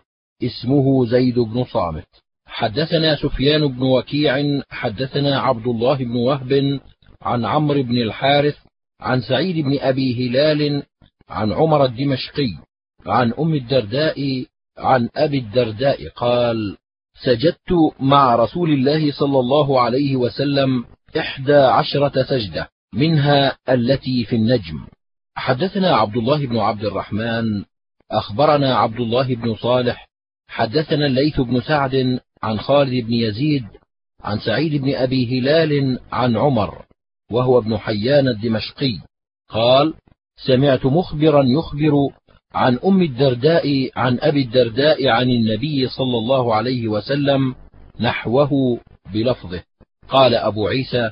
[0.43, 2.07] اسمه زيد بن صامت.
[2.45, 6.79] حدثنا سفيان بن وكيع حدثنا عبد الله بن وهب
[7.25, 8.55] عن عمرو بن الحارث
[9.01, 10.83] عن سعيد بن أبي هلال
[11.29, 12.51] عن عمر الدمشقي
[13.05, 14.45] عن أم الدرداء
[14.77, 16.77] عن أبي الدرداء قال
[17.23, 20.85] سجدت مع رسول الله صلى الله عليه وسلم
[21.17, 24.87] إحدى عشرة سجدة منها التي في النجم.
[25.35, 27.63] حدثنا عبد الله بن عبد الرحمن
[28.11, 30.07] أخبرنا عبد الله بن صالح
[30.47, 33.65] حدثنا الليث بن سعد عن خالد بن يزيد
[34.23, 36.85] عن سعيد بن أبي هلال عن عمر.
[37.31, 38.99] وهو ابن حيان الدمشقي.
[39.49, 39.93] قال
[40.47, 42.09] سمعت مخبرا يخبر
[42.53, 47.55] عن أم الدرداء عن أبي الدرداء عن النبي صلى الله عليه وسلم
[47.99, 48.79] نحوه
[49.13, 49.63] بلفظه.
[50.09, 51.11] قال أبو عيسى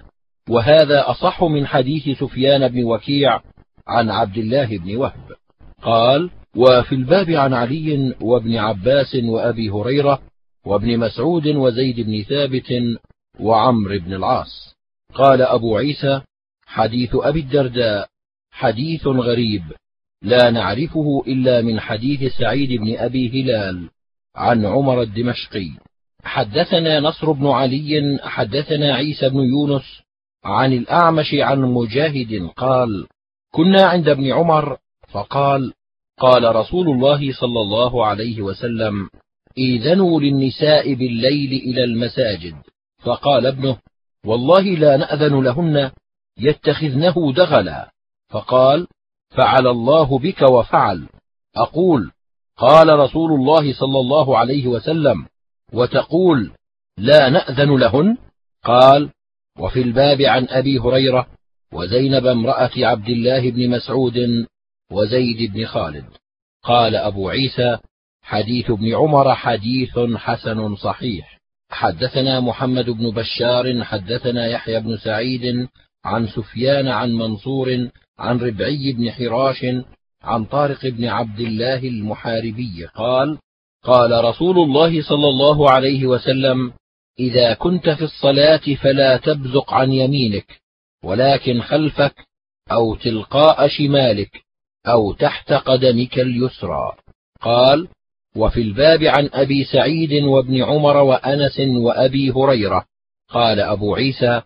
[0.50, 3.42] وهذا أصح من حديث سفيان بن وكيع
[3.88, 5.32] عن عبد الله بن وهب.
[5.82, 10.22] قال وفي الباب عن علي وابن عباس وأبي هريرة
[10.66, 12.74] وابن مسعود وزيد بن ثابت
[13.40, 14.73] وعمرو بن العاص.
[15.16, 16.22] قال أبو عيسى
[16.66, 18.08] حديث أبي الدرداء
[18.52, 19.64] حديث غريب
[20.22, 23.90] لا نعرفه إلا من حديث سعيد بن أبي هلال
[24.36, 25.70] عن عمر الدمشقي.
[26.24, 30.02] حدثنا نصر بن علي حدثنا عيسى بن يونس
[30.44, 33.08] عن الأعمش عن مجاهد قال
[33.52, 34.78] كنا عند ابن عمر
[35.12, 35.74] فقال
[36.20, 39.10] قال رسول الله صلى الله عليه وسلم
[39.58, 42.56] إذنوا للنساء بالليل إلى المساجد.
[43.00, 43.78] فقال ابنه
[44.26, 45.92] والله لا نأذن لهن
[46.38, 47.92] يتخذنه دغلا.
[48.30, 48.88] فقال
[49.30, 51.08] فعل الله بك وفعل.
[51.56, 52.12] أقول
[52.58, 55.26] قال رسول الله صلى الله عليه وسلم
[55.74, 56.52] وتقول
[56.98, 58.18] لا نأذن لهن؟
[58.64, 59.10] قال
[59.60, 61.28] وفي الباب عن أبي هريرة
[61.74, 64.46] وزينب امرأة عبد الله بن مسعود
[64.92, 66.06] وزيد بن خالد.
[66.64, 67.78] قال أبو عيسى
[68.22, 71.33] حديث ابن عمر حديث حسن صحيح.
[71.74, 75.68] حدثنا محمد بن بشار حدثنا يحيى بن سعيد
[76.06, 79.66] عن سفيان عن منصور عن ربعي بن حراش
[80.24, 83.38] عن طارق بن عبد الله المحاربي قال
[83.84, 86.74] قال رسول الله صلى الله عليه وسلم
[87.20, 90.62] إذا كنت في الصلاة فلا تبزق عن يمينك
[91.04, 92.16] ولكن خلفك
[92.72, 94.32] أو تلقاء شمالك
[94.88, 96.96] أو تحت قدمك اليسرى
[97.42, 97.88] قال
[98.38, 102.86] وفي الباب عن أبي سعيد وابن عمر وأنس وأبي هريرة.
[103.30, 104.42] قال أبو عيسى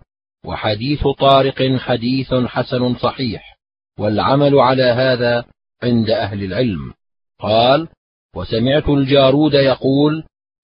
[0.45, 3.58] وحديث طارق حديث حسن صحيح
[4.00, 5.45] والعمل على هذا
[5.84, 6.93] عند أهل العلم.
[7.39, 7.88] قال
[8.36, 10.23] وسمعت الجارود يقول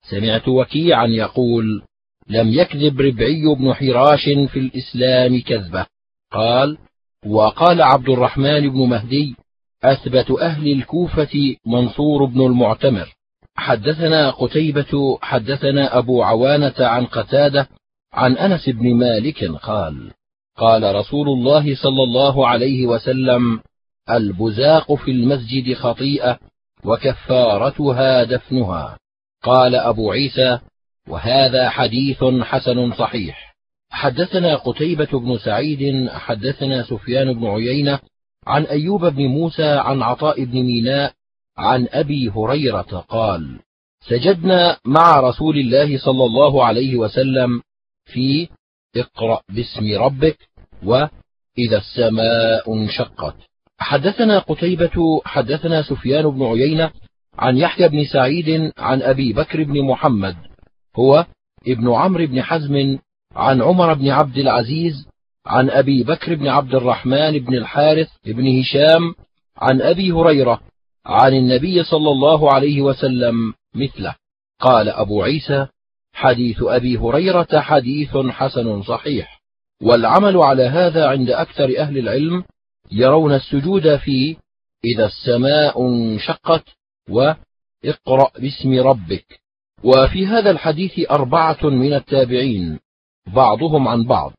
[0.10, 1.84] سمعت وكيعا يقول
[2.28, 5.86] لم يكذب ربعي بن حراش في الإسلام كذبة.
[6.32, 6.78] قال
[7.26, 9.36] وقال عبد الرحمن بن مهدي
[9.84, 13.14] أثبت أهل الكوفة منصور بن المعتمر.
[13.56, 17.70] حدثنا قتيبة حدثنا أبو عوانة عن قتادة
[18.14, 20.12] عن أنس بن مالك قال
[20.58, 23.60] قال رسول الله صلى الله عليه وسلم
[24.10, 26.40] البزاق في المسجد خطيئة
[26.86, 28.98] وكفارتها دفنها.
[29.44, 30.60] قال أبو عيسى
[31.08, 33.56] وهذا حديث حسن صحيح.
[33.90, 38.00] حدثنا قتيبة بن سعيد حدثنا سفيان بن عيينة
[38.48, 41.14] عن أيوب بن موسى عن عطاء بن ميناء
[41.58, 43.60] عن أبي هريرة قال
[44.10, 47.62] سجدنا مع رسول الله صلى الله عليه وسلم
[48.06, 48.50] في
[48.96, 50.38] اقرأ باسم ربك
[50.84, 53.36] وإذا السماء انشقت
[53.78, 56.92] حدثنا قتيبة حدثنا سفيان بن عيينة
[57.38, 60.36] عن يحيى بن سعيد عن أبي بكر بن محمد
[60.96, 61.26] هو
[61.68, 62.98] ابن عمرو بن حزم
[63.36, 65.08] عن عمر بن عبد العزيز
[65.46, 69.16] عن أبي بكر بن عبد الرحمن بن الحارث بن هشام
[69.58, 70.62] عن أبي هريرة
[71.06, 74.16] عن النبي صلى الله عليه وسلم مثله.
[74.60, 75.68] قال أبو عيسى
[76.14, 79.42] حديث أبي هريرة حديث حسن صحيح
[79.82, 82.44] والعمل على هذا عند أكثر أهل العلم
[82.92, 84.38] يرون السجود في
[84.86, 86.64] إذا السماء انشقت
[87.10, 89.26] وإقرأ باسم ربك.
[89.84, 92.80] وفي هذا الحديث أربعة من التابعين
[93.28, 94.34] بعضهم عن بعض.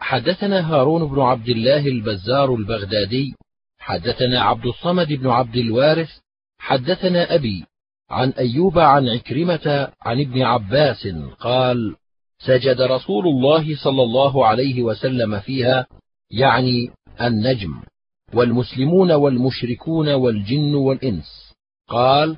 [0.00, 3.34] حدثنا هارون بن عبد الله البزار البغدادي
[3.78, 6.10] حدثنا عبد الصمد بن عبد الوارث
[6.58, 7.64] حدثنا أبي
[8.10, 11.08] عن أيوب عن عكرمة عن ابن عباس
[11.40, 11.96] قال
[12.38, 15.86] سجد رسول الله صلى الله عليه وسلم فيها
[16.30, 17.82] يعني النجم
[18.34, 21.54] والمسلمون والمشركون والجن والإنس.
[21.88, 22.36] قال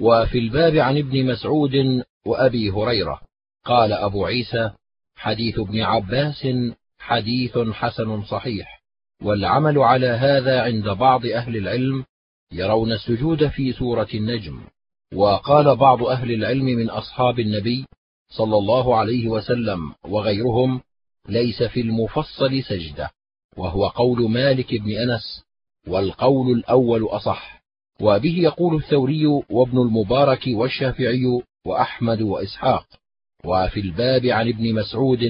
[0.00, 3.20] وفي الباب عن ابن مسعود وأبي هريرة.
[3.64, 4.70] قال أبو عيسى
[5.16, 6.46] حديث ابن عباس
[7.04, 8.82] حديث حسن صحيح.
[9.22, 12.04] والعمل على هذا عند بعض أهل العلم
[12.52, 14.60] يرون السجود في سورة النجم.
[15.14, 17.86] وقال بعض أهل العلم من أصحاب النبي
[18.28, 20.80] صلى الله عليه وسلم وغيرهم
[21.28, 23.10] ليس في المفصل سجدة.
[23.56, 25.44] وهو قول مالك بن أنس
[25.88, 27.62] والقول الأول أصح.
[28.00, 32.86] وبه يقول الثوري وابن المبارك والشافعي وأحمد وإسحاق.
[33.44, 35.20] وفي الباب عن ابن مسعود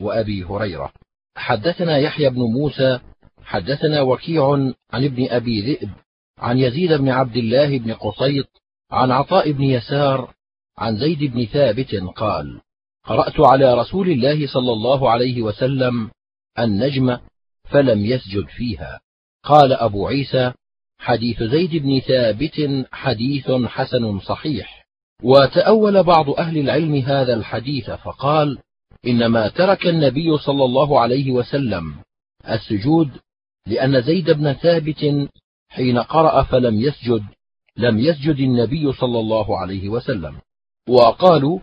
[0.00, 0.92] وأبي هريرة.
[1.36, 3.00] حدثنا يحيى بن موسى
[3.44, 4.52] حدثنا وكيع
[4.92, 5.90] عن ابن أبي ذئب
[6.38, 10.34] عن يزيد بن عبد الله بن قصيط عن عطاء بن يسار
[10.78, 12.60] عن زيد بن ثابت قال
[13.04, 16.10] قرأت على رسول الله صلى الله عليه وسلم
[16.58, 17.18] النجم
[17.64, 19.00] فلم يسجد فيها.
[19.44, 20.52] قال أبو عيسى
[20.98, 24.86] حديث زيد بن ثابت حديث حسن صحيح.
[25.22, 28.58] وتأول بعض أهل العلم هذا الحديث فقال
[29.06, 31.94] إنما ترك النبي صلى الله عليه وسلم
[32.48, 33.10] السجود
[33.66, 35.28] لأن زيد بن ثابت
[35.68, 37.22] حين قرأ فلم يسجد
[37.76, 40.40] لم يسجد النبي صلى الله عليه وسلم.
[40.88, 41.58] وقالوا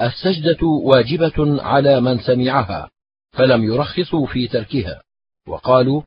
[0.00, 2.90] السجدة واجبة على من سمعها
[3.32, 5.02] فلم يرخصوا في تركها.
[5.48, 6.02] وقالوا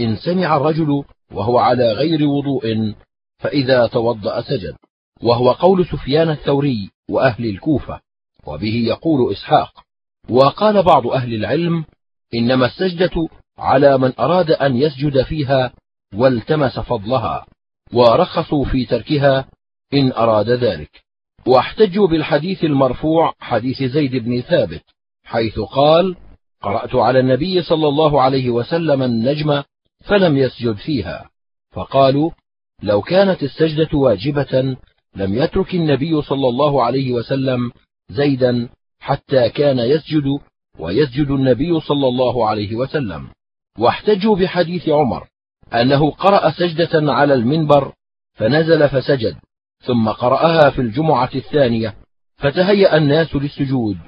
[0.00, 2.94] إن سمع الرجل وهو على غير وضوء
[3.38, 4.76] فإذا توضأ سجد.
[5.22, 8.00] وهو قول سفيان الثوري وأهل الكوفة
[8.46, 9.81] وبه يقول إسحاق
[10.28, 11.84] وقال بعض أهل العلم
[12.34, 15.72] إنما السجدة على من أراد أن يسجد فيها
[16.14, 17.46] والتمس فضلها
[17.92, 19.48] ورخصوا في تركها
[19.94, 20.90] إن أراد ذلك.
[21.46, 24.82] واحتجوا بالحديث المرفوع حديث زيد بن ثابت
[25.24, 26.16] حيث قال
[26.62, 29.62] قرأت على النبي صلى الله عليه وسلم النجم
[30.04, 31.30] فلم يسجد فيها.
[31.70, 32.30] فقالوا
[32.82, 34.76] لو كانت السجدة واجبة
[35.16, 37.72] لم يترك النبي صلى الله عليه وسلم
[38.08, 38.68] زيدا
[39.02, 40.24] حتى كان يسجد
[40.78, 43.28] ويسجد النبي صلى الله عليه وسلم.
[43.78, 45.28] واحتجوا بحديث عمر
[45.74, 47.92] أنه قرأ سجدة على المنبر
[48.34, 49.36] فنزل فسجد
[49.84, 51.94] ثم قرأها في الجمعة الثانية
[52.36, 53.98] فتهيأ الناس للسجود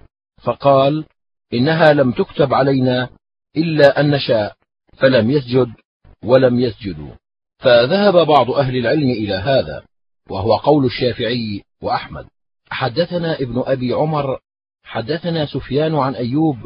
[0.43, 1.05] فقال
[1.53, 3.09] إنها لم تكتب علينا
[3.57, 4.57] إلا أن نشاء
[4.97, 5.73] فلم يسجد
[6.25, 7.11] ولم يسجدوا.
[7.59, 9.83] فذهب بعض أهل العلم إلى هذا
[10.31, 12.27] وهو قول الشافعي وأحمد.
[12.71, 14.39] حدثنا ابن أبي عمر
[14.85, 16.57] حدثنا سفيان عن أيوب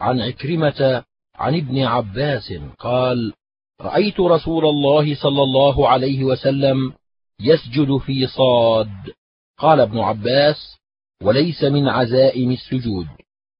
[0.00, 1.04] عن عكرمة
[1.34, 3.32] عن ابن عباس قال
[3.80, 6.92] رأيت رسول الله صلى الله عليه وسلم
[7.40, 9.12] يسجد في صاد.
[9.58, 10.78] قال ابن عباس
[11.22, 13.06] وليس من عزائم السجود.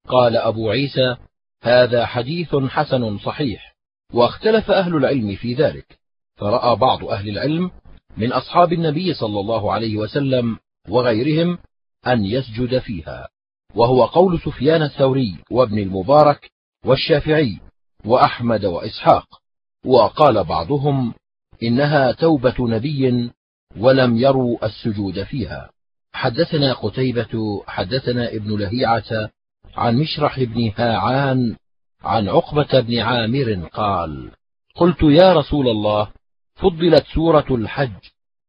[0.09, 1.17] قال أبو عيسى
[1.63, 3.75] هذا حديث حسن صحيح
[4.13, 5.99] واختلف أهل العلم في ذلك.
[6.37, 7.71] فرأى بعض أهل العلم
[8.17, 11.59] من أصحاب النبي صلى الله عليه وسلم وغيرهم
[12.07, 13.29] أن يسجد فيها.
[13.75, 16.51] وهو قول سفيان الثوري وابن المبارك
[16.85, 17.61] والشافعي
[18.05, 19.41] وأحمد وإسحاق.
[19.85, 21.15] وقال بعضهم
[21.63, 23.31] إنها توبة نبي
[23.77, 25.71] ولم يروا السجود فيها.
[26.13, 29.31] حدثنا قتيبة حدثنا ابن لهيعة
[29.77, 31.57] عن مشرح بن هاعان
[32.03, 34.31] عن عقبة بن عامر قال
[34.75, 36.09] قلت يا رسول الله
[36.55, 38.01] فضلت سورة الحج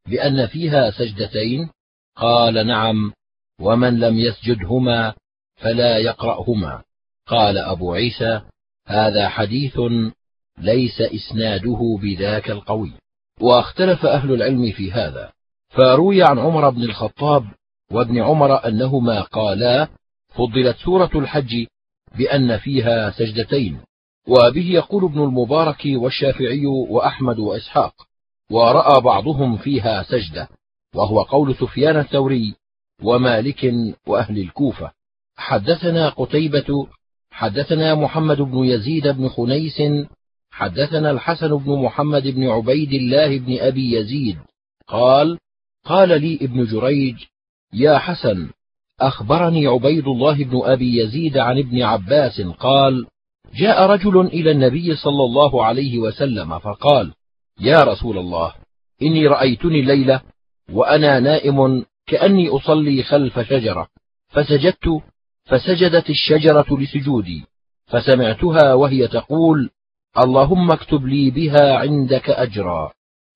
[0.07, 1.69] بأن فيها سجدتين؟
[2.15, 3.13] قال نعم.
[3.61, 5.13] ومن لم يسجدهما
[5.55, 6.81] فلا يقرأهما.
[7.27, 8.41] قال أبو عيسى
[8.87, 9.79] هذا حديث
[10.57, 12.91] ليس إسناده بذاك القوي.
[13.41, 15.31] واختلف أهل العلم في هذا.
[15.69, 17.45] فروي عن عمر بن الخطاب
[17.91, 19.87] وابن عمر أنهما قالا
[20.29, 21.65] فضلت سورة الحج
[22.17, 23.81] بأن فيها سجدتين.
[24.27, 27.93] وبه يقول ابن المبارك والشافعي وأحمد وإسحاق
[28.51, 30.47] ورأى بعضهم فيها سجدة
[30.95, 32.55] وهو قول سفيان الثوري
[33.01, 33.73] ومالك
[34.07, 34.91] وأهل الكوفة.
[35.35, 36.87] حدثنا قتيبة
[37.31, 39.81] حدثنا محمد بن يزيد بن خنيس
[40.51, 44.37] حدثنا الحسن بن محمد بن عبيد الله بن أبي يزيد.
[44.87, 45.37] قال
[45.85, 47.15] قال لي ابن جريج
[47.73, 48.49] يا حسن
[49.01, 53.05] أخبرني عبيد الله بن أبي يزيد عن ابن عباس قال
[53.55, 57.13] جاء رجل إلى النبي صلى الله عليه وسلم فقال
[57.59, 58.53] يا رسول الله
[59.01, 60.21] إني رأيتني الليلة
[60.71, 63.87] وأنا نائم كأني أصلي خلف شجرة.
[64.27, 65.01] فسجدت
[65.45, 67.43] فسجدت الشجرة لسجودي
[67.85, 69.69] فسمعتها وهي تقول
[70.17, 72.91] اللهم اكتب لي بها عندك أجرا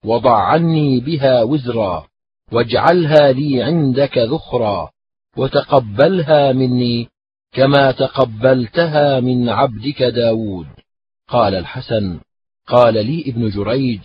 [0.05, 2.07] وضع عني بها وزرا
[2.51, 4.91] واجعلها لي عندك ذخرا
[5.37, 7.07] وتقبلها مني
[7.51, 10.67] كما تقبلتها من عبدك داود.
[11.27, 12.19] قال الحسن
[12.67, 14.01] قال لي ابن جريج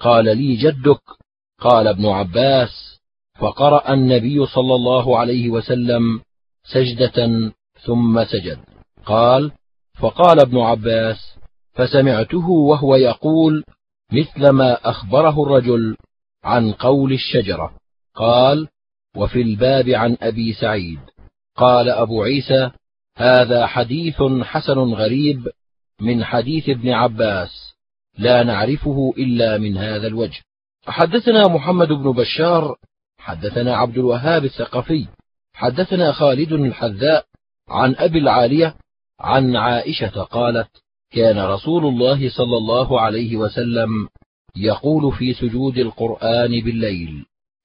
[0.00, 1.02] قال لي جدك
[1.60, 2.99] قال ابن عباس
[3.40, 6.20] فقرأ النبي صلى الله عليه وسلم
[6.64, 7.50] سجدة
[7.84, 8.58] ثم سجد.
[9.06, 9.52] قال
[9.98, 11.38] فقال ابن عباس
[11.72, 13.64] فسمعته وهو يقول
[14.12, 15.96] مثل ما أخبره الرجل
[16.44, 17.72] عن قول الشجرة.
[18.14, 18.68] قال
[19.16, 21.00] وفي الباب عن أبي سعيد.
[21.56, 22.70] قال أبو عيسى
[23.16, 25.48] هذا حديث حسن غريب
[26.00, 27.74] من حديث ابن عباس
[28.18, 30.40] لا نعرفه إلا من هذا الوجه.
[30.86, 32.76] حدثنا محمد بن بشار
[33.20, 35.06] حدثنا عبد الوهاب الثقفي
[35.54, 37.24] حدثنا خالد الحذاء
[37.68, 38.74] عن أبي العالية
[39.20, 40.68] عن عائشة قالت
[41.12, 44.08] كان رسول الله صلى الله عليه وسلم
[44.56, 47.24] يقول في سجود القرآن بالليل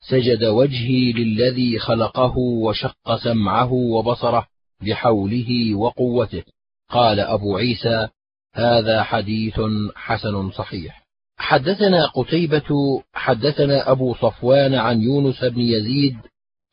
[0.10, 4.48] سجد وجهي للذي خلقه وشق سمعه وبصره
[4.82, 6.44] بحوله وقوته.
[6.90, 8.08] قال أبو عيسى
[8.54, 9.62] هذا حديث
[9.96, 11.05] حسن صحيح.
[11.38, 16.18] حدثنا قتيبة حدثنا أبو صفوان عن يونس بن يزيد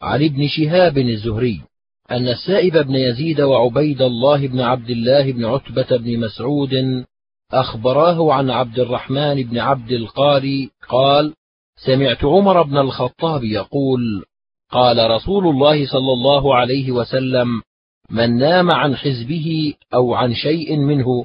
[0.02, 1.60] عن ابن شهاب الزهري
[2.10, 7.04] أن السائب بن يزيد وعبيد الله بن عبد الله بن عتبة بن مسعود
[7.52, 11.34] أخبراه عن عبد الرحمن بن عبد القاري قال
[11.86, 14.24] سمعت عمر بن الخطاب يقول
[14.70, 17.62] قال رسول الله صلى الله عليه وسلم
[18.10, 21.24] من نام عن حزبه أو عن شيء منه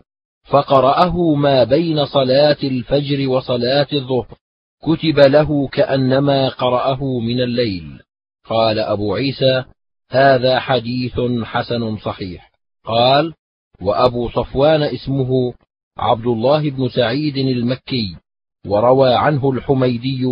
[0.49, 4.37] فقرأه ما بين صلاة الفجر وصلاة الظهر
[4.81, 7.99] كتب له كأنما قرأه من الليل.
[8.45, 9.63] قال أبو عيسى
[10.09, 12.51] هذا حديث حسن صحيح.
[12.85, 13.33] قال
[13.81, 15.53] وأبو صفوان اسمه
[15.97, 18.17] عبد الله بن سعيد المكي
[18.65, 20.25] وروى عنه الحميدي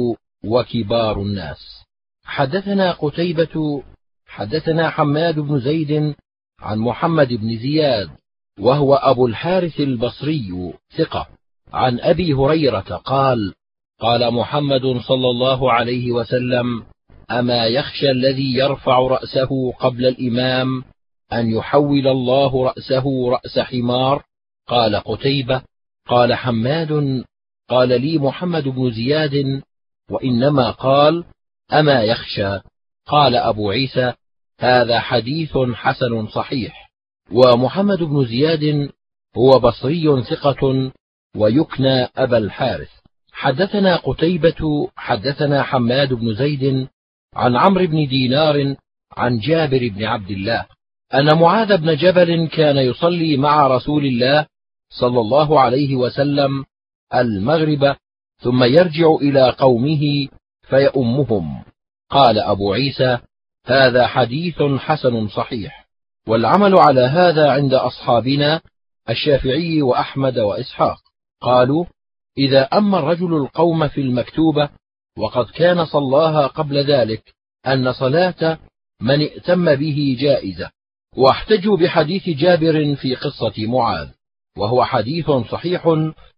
[0.46, 1.86] وكبار الناس.
[2.24, 3.84] حدثنا قتيبة
[4.28, 6.16] حدثنا حماد بن زيد
[6.60, 8.10] عن محمد بن زياد
[8.60, 11.28] وهو أبو الحارث البصري ثقة.
[11.74, 13.54] عن أبي هريرة قال
[14.00, 16.84] قال محمد صلى الله عليه وسلم
[17.32, 20.84] أما يخشى الذي يرفع رأسه قبل الإمام
[21.34, 24.24] أن يحول الله رأسه رأس حمار؟
[24.68, 25.62] قال قتيبة.
[26.08, 27.24] قال حماد.
[27.70, 29.62] قال لي محمد بن زياد
[30.10, 31.24] وإنما قال
[31.74, 32.60] أما يخشى؟
[33.08, 34.14] قال أبو عيسى
[34.60, 36.85] هذا حديث حسن صحيح.
[37.32, 38.90] ومحمد بن زياد
[39.38, 40.92] هو بصري ثقة
[41.36, 42.90] ويكنى أبا الحارث.
[43.32, 46.88] حدثنا قتيبة حدثنا حماد بن زيد
[47.34, 48.76] عن عمرو بن دينار
[49.18, 50.66] عن جابر بن عبد الله
[51.14, 54.48] أن معاذ بن جبل كان يصلي مع رسول الله
[54.90, 56.66] صلى الله عليه وسلم
[57.14, 57.96] المغرب
[58.38, 60.28] ثم يرجع إلى قومه
[60.70, 61.64] فيؤمهم.
[62.10, 63.18] قال أبو عيسى
[63.66, 65.85] هذا حديث حسن صحيح.
[66.28, 68.62] والعمل على هذا عند أصحابنا
[69.10, 70.98] الشافعي وأحمد وإسحاق.
[71.42, 71.86] قالوا
[72.38, 74.70] إذا أما الرجل القوم في المكتوبة
[75.18, 77.34] وقد كان صلاها قبل ذلك
[77.68, 78.58] أن صلاة
[79.02, 80.70] من ائتم به جائزة.
[81.18, 84.08] واحتجوا بحديث جابر في قصة معاذ
[84.58, 85.88] وهو حديث صحيح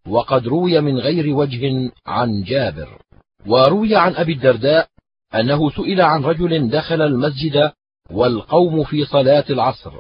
[0.07, 3.01] وقد روي من غير وجه عن جابر.
[3.45, 4.88] وروي عن أبي الدرداء
[5.35, 7.71] أنه سئل عن رجل دخل المسجد
[8.12, 9.93] والقوم في صلاة العصر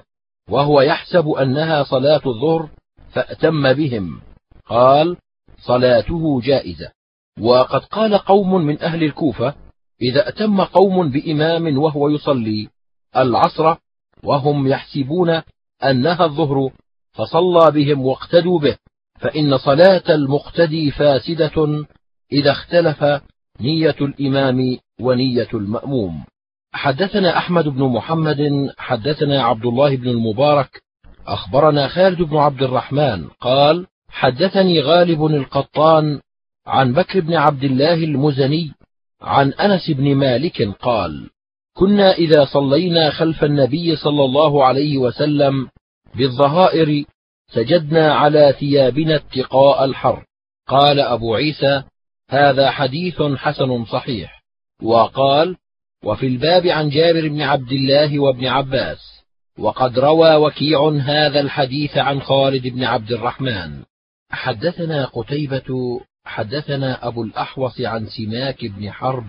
[0.49, 2.69] وهو يحسب أنها صلاة الظهر
[3.09, 4.21] فأتم بهم.
[4.65, 5.17] قال
[5.57, 6.91] صلاته جائزة.
[7.39, 9.53] وقد قال قوم من أهل الكوفة
[10.01, 12.69] إذا أتم قوم بإمام وهو يصلي
[13.17, 13.75] العصر
[14.23, 15.41] وهم يحسبون
[15.83, 16.71] أنها الظهر
[17.11, 18.77] فصلى بهم واقتدوا به
[19.19, 21.85] فإن صلاة المقتدي فاسدة
[22.31, 23.03] إذا اختلف
[23.61, 26.25] نية الإمام ونية المأموم.
[26.73, 30.81] حدثنا أحمد بن محمد حدثنا عبد الله بن المبارك
[31.27, 36.21] أخبرنا خالد بن عبد الرحمن قال حدثني غالب القطان
[36.67, 38.71] عن بكر بن عبد الله المزني
[39.21, 41.29] عن أنس بن مالك قال
[41.73, 45.69] كنا إذا صلينا خلف النبي صلى الله عليه وسلم
[46.15, 47.03] بالظهائر
[47.47, 50.25] سجدنا على ثيابنا اتقاء الحر.
[50.67, 51.83] قال أبو عيسى
[52.29, 54.43] هذا حديث حسن صحيح.
[54.83, 55.55] وقال
[56.07, 59.23] وفي الباب عن جابر بن عبد الله وابن عباس
[59.59, 63.83] وقد روى وكيع هذا الحديث عن خالد بن عبد الرحمن.
[64.31, 69.25] حدثنا قتيبة حدثنا أبو الأحوص عن سماك بن حرب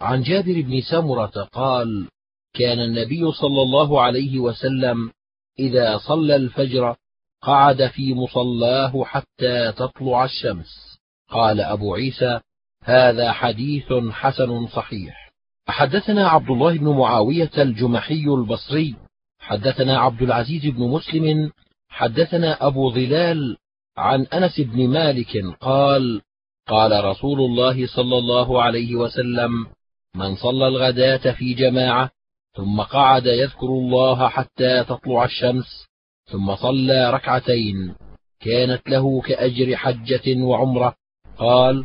[0.00, 2.08] عن جابر بن سمرة قال
[2.54, 5.10] كان النبي صلى الله عليه وسلم
[5.58, 6.96] إذا صلى الفجر
[7.42, 10.98] قعد في مصلاه حتى تطلع الشمس.
[11.30, 12.40] قال أبو عيسى
[12.82, 15.25] هذا حديث حسن صحيح.
[15.68, 18.96] حدثنا عبد الله بن معاوية الجمحي البصري
[19.40, 21.50] حدثنا عبد العزيز بن مسلم
[21.88, 23.56] حدثنا أبو ظلال
[23.96, 26.22] عن أنس بن مالك قال
[26.68, 29.66] قال رسول الله صلى الله عليه وسلم
[30.14, 32.10] من صلى الغداة في جماعة
[32.56, 35.86] ثم قعد يذكر الله حتى تطلع الشمس
[36.26, 37.94] ثم صلى ركعتين
[38.40, 40.94] كانت له كأجر حجة وعمرة
[41.38, 41.84] قال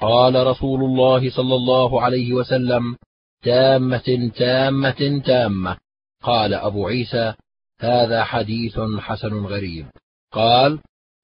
[0.00, 2.96] قال رسول الله صلى الله عليه وسلم
[3.44, 5.76] تامة تامة تامة.
[6.22, 7.34] قال أبو عيسى
[7.80, 9.86] هذا حديث حسن غريب.
[10.32, 10.78] قال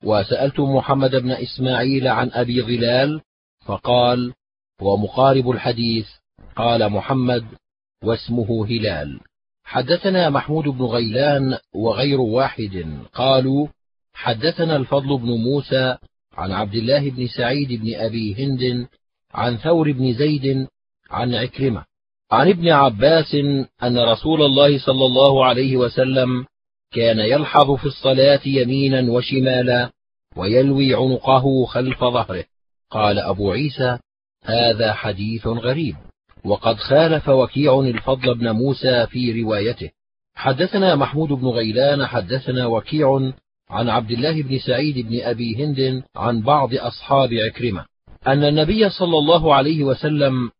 [0.04, 3.20] وسألت محمد بن إسماعيل عن أبي ظلال
[3.66, 4.32] فقال
[4.80, 6.08] ومقارب الحديث
[6.56, 7.44] قال محمد
[8.04, 9.20] واسمه هلال.
[9.64, 12.86] حدثنا محمود بن غيلان وغير واحد.
[13.14, 13.66] قالوا
[14.14, 15.96] حدثنا الفضل بن موسى
[16.32, 18.88] عن عبد الله بن سعيد بن أبي هند
[19.34, 20.66] عن ثور بن زيد
[21.10, 21.89] عن عكرمة.
[22.32, 23.34] عن ابن عباس
[23.82, 26.46] أن رسول الله صلى الله عليه وسلم
[26.92, 29.90] كان يلحظ في الصلاة يمينا وشمالا
[30.36, 32.44] ويلوي عنقه خلف ظهره.
[32.90, 33.98] قال أبو عيسى
[34.44, 35.96] هذا حديث غريب
[36.44, 39.90] وقد خالف وكيع الفضل بن موسى في روايته.
[40.34, 43.32] حدثنا محمود بن غيلان حدثنا وكيع
[43.70, 47.84] عن عبد الله بن سعيد بن أبي هند عن بعض أصحاب عكرمة.
[48.26, 50.50] أن النبي صلى الله عليه وسلم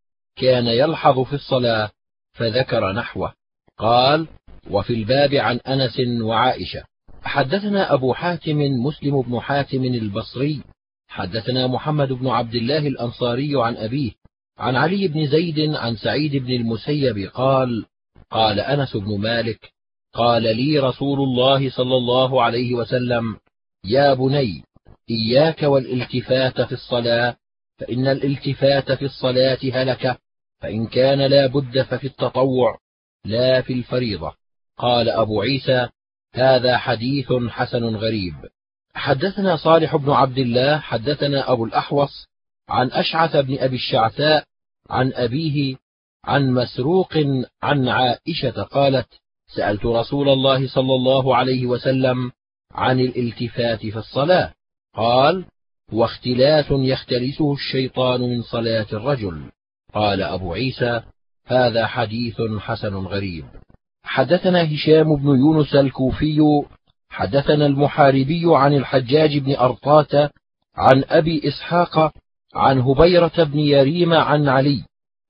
[0.41, 1.91] كان يلحظ في الصلاة
[2.33, 3.33] فذكر نحوه.
[3.79, 4.27] قال
[4.71, 6.85] وفي الباب عن أنس وعائشة.
[7.23, 10.63] حدثنا أبو حاتم مسلم بن حاتم البصري.
[11.09, 14.13] حدثنا محمد بن عبد الله الأنصاري عن أبيه.
[14.59, 17.87] عن علي بن زيد عن سعيد بن المسيب قال
[18.31, 19.73] قال أنس بن مالك
[20.15, 23.37] قال لي رسول الله صلى الله عليه وسلم
[23.85, 24.65] يا بني
[25.11, 27.37] إياك والالتفات في الصلاة
[27.79, 30.19] فإن الالتفات في الصلاة هلكة.
[30.61, 32.79] فإن كان لا بد ففي التطوع
[33.25, 34.33] لا في الفريضة.
[34.79, 35.89] قال أبو عيسى
[36.35, 38.35] هذا حديث حسن غريب.
[38.95, 42.27] حدثنا صالح بن عبد الله حدثنا أبو الأحوص
[42.69, 44.45] عن أشعث بن أبي الشعثاء
[44.91, 45.77] عن أبيه
[46.25, 47.13] عن مسروق
[47.63, 49.09] عن عائشة قالت
[49.57, 52.33] سألت رسول الله صلى الله عليه وسلم
[52.73, 54.55] عن الالتفات في الصلاة.
[54.97, 55.45] قال
[55.93, 59.51] واختلاس يختلسه الشيطان من صلاة الرجل.
[59.95, 61.03] قال أبو عيسى
[61.47, 63.45] هذا حديث حسن غريب.
[64.05, 66.63] حدثنا هشام بن يونس الكوفي
[67.11, 70.31] حدثنا المحاربي عن الحجاج بن أرطاة
[70.77, 72.13] عن أبي إسحاق
[72.55, 74.83] عن هبيرة بن يريم عن علي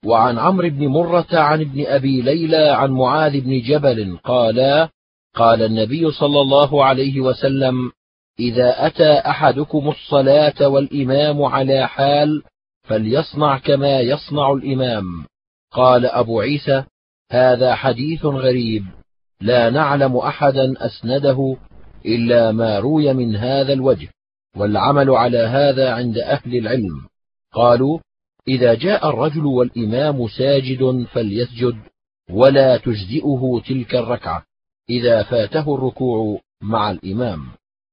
[0.05, 4.89] وعن عمرو بن مرة عن ابن أبي ليلى عن معاذ بن جبل قالا
[5.35, 7.93] قال النبي صلى الله عليه وسلم
[8.41, 12.43] إذا أتى أحدكم الصلاة والإمام على حال
[12.91, 15.05] فليصنع كما يصنع الإمام.
[15.73, 16.85] قال أبو عيسى
[17.31, 18.85] هذا حديث غريب.
[19.41, 21.57] لا نعلم أحدا أسنده
[22.07, 24.09] إلا ما روي من هذا الوجه
[24.57, 27.07] والعمل على هذا عند أهل العلم.
[27.53, 27.99] قالوا
[28.49, 31.77] إذا جاء الرجل والإمام ساجد فليسجد
[32.31, 34.45] ولا تجزئه تلك الركعة
[34.91, 37.47] إذا فاته الركوع مع الإمام.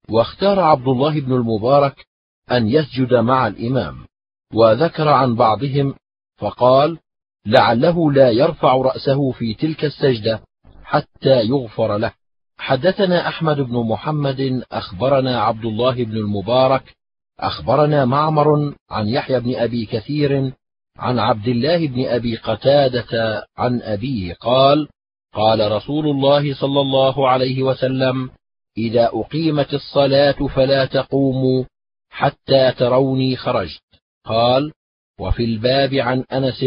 [0.10, 2.06] واختار عبد الله بن المبارك
[2.52, 4.07] أن يسجد مع الإمام.
[4.54, 5.94] وذكر عن بعضهم
[6.38, 6.98] فقال
[7.46, 10.42] لعله لا يرفع رأسه في تلك السجدة
[10.84, 12.12] حتى يغفر له.
[12.58, 16.96] حدثنا أحمد بن محمد أخبرنا عبد الله بن المبارك
[17.40, 20.54] أخبرنا معمر عن يحيى بن أبي كثير
[20.98, 24.88] عن عبد الله بن أبي قتادة عن أبيه قال
[25.34, 28.30] قال رسول الله صلى الله عليه وسلم
[28.78, 31.64] إذا أقيمت الصلاة فلا تقوموا
[32.10, 33.87] حتى تروني خرجت.
[34.28, 34.72] قال
[35.20, 36.66] وفي الباب عن أنس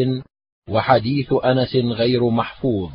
[0.68, 2.90] وحديث أنس غير محفوظ.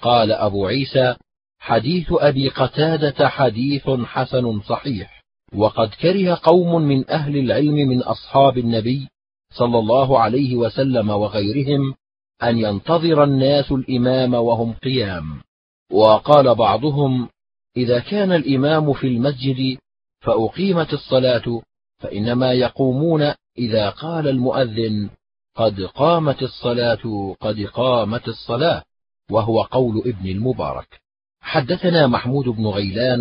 [0.00, 1.16] قال أبو عيسى
[1.58, 5.24] حديث أبي قتادة حديث حسن صحيح.
[5.54, 9.08] وقد كره قوم من أهل العلم من أصحاب النبي
[9.52, 11.94] صلى الله عليه وسلم وغيرهم
[12.42, 15.42] أن ينتظر الناس الإمام وهم قيام.
[15.92, 17.28] وقال بعضهم
[17.76, 19.78] إذا كان الإمام في المسجد
[20.20, 21.62] فأقيمت الصلاة
[21.98, 25.10] فإنما يقومون إذا قال المؤذن
[25.54, 28.82] قد قامت الصلاة قد قامت الصلاة
[29.30, 31.00] وهو قول ابن المبارك.
[31.40, 33.20] حدثنا محمود بن غيلان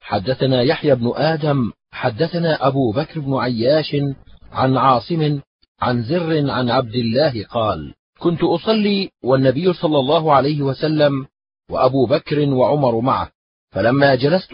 [0.00, 3.96] حدثنا يحيى بن آدم حدثنا أبو بكر بن عياش
[4.52, 5.40] عن عاصم
[5.80, 11.26] عن زر عن عبد الله قال كنت أصلي والنبي صلى الله عليه وسلم
[11.70, 13.30] وأبو بكر وعمر معه
[13.70, 14.52] فلما جلست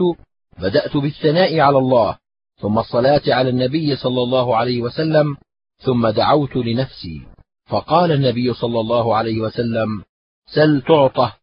[0.59, 2.19] بدأت بالثناء على الله
[2.61, 5.37] ثم الصلاة على النبي صلى الله عليه وسلم
[5.79, 7.27] ثم دعوت لنفسي.
[7.67, 10.03] فقال النبي صلى الله عليه وسلم
[10.47, 11.37] سل تعطه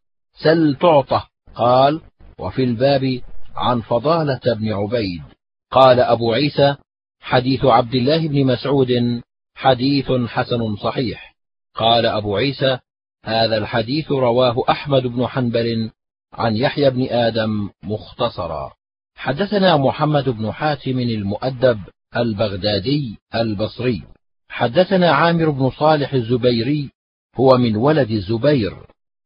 [0.44, 2.00] سل تعطه قال
[2.38, 3.20] وفي الباب
[3.56, 5.22] عن فضالة بن عبيد.
[5.70, 6.76] قال أبو عيسى
[7.20, 9.22] حديث عبد الله بن مسعود
[9.54, 11.36] حديث حسن صحيح.
[11.74, 12.78] قال أبو عيسى
[13.24, 15.90] هذا الحديث رواه أحمد بن حنبل
[16.32, 18.72] عن يحيى بن آدم مختصرا.
[19.16, 21.80] حدثنا محمد بن حاتم المؤدب
[22.16, 24.02] البغدادي البصري.
[24.48, 26.90] حدثنا عامر بن صالح الزبيري
[27.36, 28.76] هو من ولد الزبير.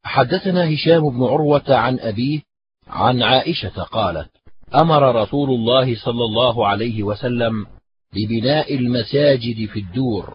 [0.05, 2.41] حدثنا هشام بن عروة عن أبيه
[2.89, 4.31] عن عائشة قالت
[4.75, 7.67] أمر رسول الله صلى الله عليه وسلم
[8.13, 10.35] ببناء المساجد في الدور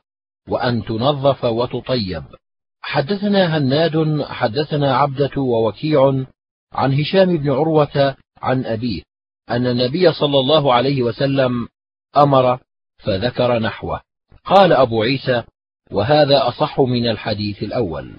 [0.49, 2.23] وأن تنظف وتطيب.
[2.81, 6.23] حدثنا هناد حدثنا عبدة ووكيع
[6.73, 9.01] عن هشام بن عروة عن أبيه.
[9.49, 11.67] أن النبي صلى الله عليه وسلم
[12.17, 12.59] أمر
[12.97, 14.01] فذكر نحوه.
[14.45, 15.43] قال أبو عيسى
[15.91, 18.13] وهذا أصح من الحديث الأول.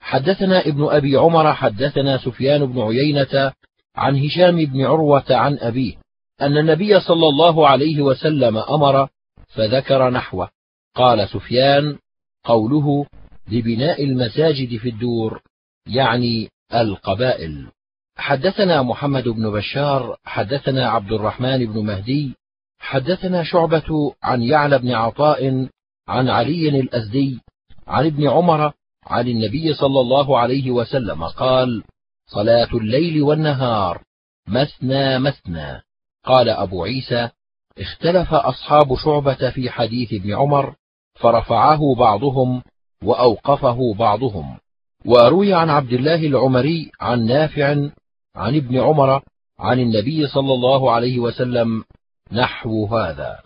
[0.00, 3.52] حدثنا ابن أبي عمر حدثنا سفيان بن عيينة
[3.96, 5.94] عن هشام بن عروة عن أبيه
[6.40, 9.08] أن النبي صلى الله عليه وسلم أمر
[9.48, 10.48] فذكر نحوه.
[10.94, 11.98] قال سفيان
[12.44, 13.06] قوله
[13.48, 15.42] لبناء المساجد في الدور
[15.86, 17.66] يعني القبائل.
[18.16, 22.34] حدثنا محمد بن بشار حدثنا عبد الرحمن بن مهدي
[22.78, 25.68] حدثنا شعبة عن يعلى بن عطاء
[26.08, 27.40] عن علي الأزدي
[27.86, 28.72] عن ابن عمر
[29.06, 31.82] عن النبي صلى الله عليه وسلم قال
[32.26, 34.02] صلاة الليل والنهار
[34.48, 35.82] مثنى مثنى.
[36.24, 37.28] قال أبو عيسى
[37.78, 40.74] اختلف أصحاب شعبة في حديث ابن عمر
[41.14, 42.62] فرفعه بعضهم
[43.02, 44.58] وأوقفه بعضهم.
[45.04, 47.88] وروي عن عبد الله العمري عن نافع
[48.36, 49.22] عن ابن عمر
[49.58, 51.84] عن النبي صلى الله عليه وسلم
[52.32, 53.38] نحو هذا.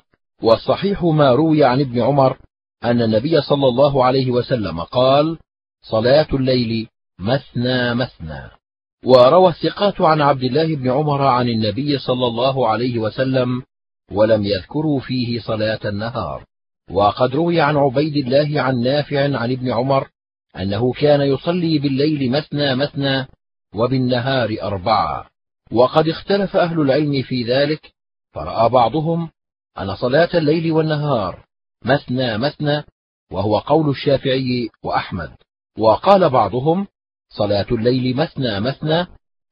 [0.42, 2.38] والصحيح ما روي عن ابن عمر
[2.84, 5.38] أن النبي صلى الله عليه وسلم قال
[5.82, 8.50] صلاة الليل مثنى مثنى
[9.04, 13.62] وروى الثقات عن عبد الله بن عمر عن النبي صلى الله عليه وسلم
[14.12, 16.44] ولم يذكروا فيه صلاة النهار.
[16.90, 20.08] وقد روي عن عبيد الله عن نافع عن ابن عمر
[20.56, 23.26] أنه كان يصلي بالليل مثنى مثنى
[23.74, 25.26] وبالنهار أربعة.
[25.72, 27.92] وقد اختلف أهل العلم في ذلك
[28.32, 29.30] فرأى بعضهم
[29.78, 31.44] أن صلاة الليل والنهار
[31.84, 32.84] مثنى مثنى
[33.32, 35.36] وهو قول الشافعي وأحمد.
[35.78, 36.86] وقال بعضهم
[37.28, 39.06] صلاة الليل مثنى مثنى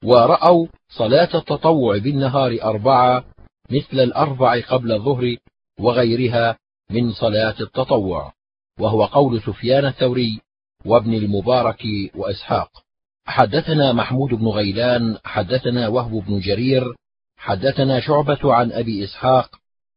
[0.05, 3.25] ورأوا صلاة التطوع بالنهار أربعة
[3.71, 5.37] مثل الأربع قبل الظهر
[5.81, 6.59] وغيرها
[6.91, 8.33] من صلاة التطوع
[8.81, 10.41] وهو قول سفيان الثوري
[10.85, 11.83] وابن المبارك
[12.15, 12.84] وإسحاق.
[13.27, 16.95] حدثنا محمود بن غيلان حدثنا وهب بن جرير
[17.37, 19.51] حدثنا شعبة عن أبي إسحاق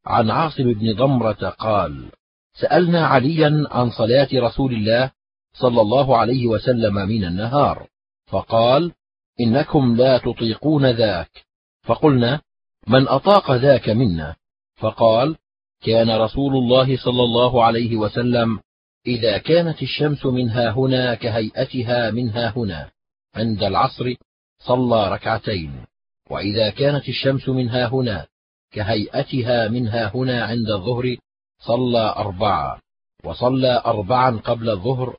[0.05, 2.11] عن عاصم بن ضمرة قال
[2.53, 5.11] سألنا عليا عن صلاة رسول الله
[5.53, 7.87] صلى الله عليه وسلم من النهار
[8.27, 8.91] فقال
[9.39, 11.45] إنكم لا تطيقون ذاك.
[11.83, 12.41] فقلنا
[12.87, 14.35] من أطاق ذاك منا؟
[14.75, 15.35] فقال
[15.83, 18.59] كان رسول الله صلى الله عليه وسلم
[19.07, 22.91] إذا كانت الشمس منها هنا كهيئتها منها هنا.
[23.37, 24.15] عند العصر
[24.59, 25.85] صلى ركعتين
[26.29, 28.27] وإذا كانت الشمس منها هنا
[28.71, 31.17] كهيئتها منها هنا عند الظهر
[31.59, 32.79] صلى أربعة
[33.23, 35.15] وصلى أربعا قبل الظهر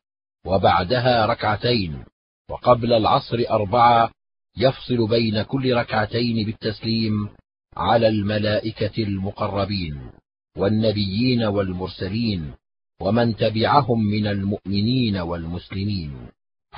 [0.47, 2.05] وبعدها ركعتين
[2.51, 4.11] وقبل العصر أربعة
[4.57, 7.29] يفصل بين كل ركعتين بالتسليم
[7.77, 10.11] على الملائكة المقربين
[10.57, 12.53] والنبيين والمرسلين
[13.01, 16.29] ومن تبعهم من المؤمنين والمسلمين.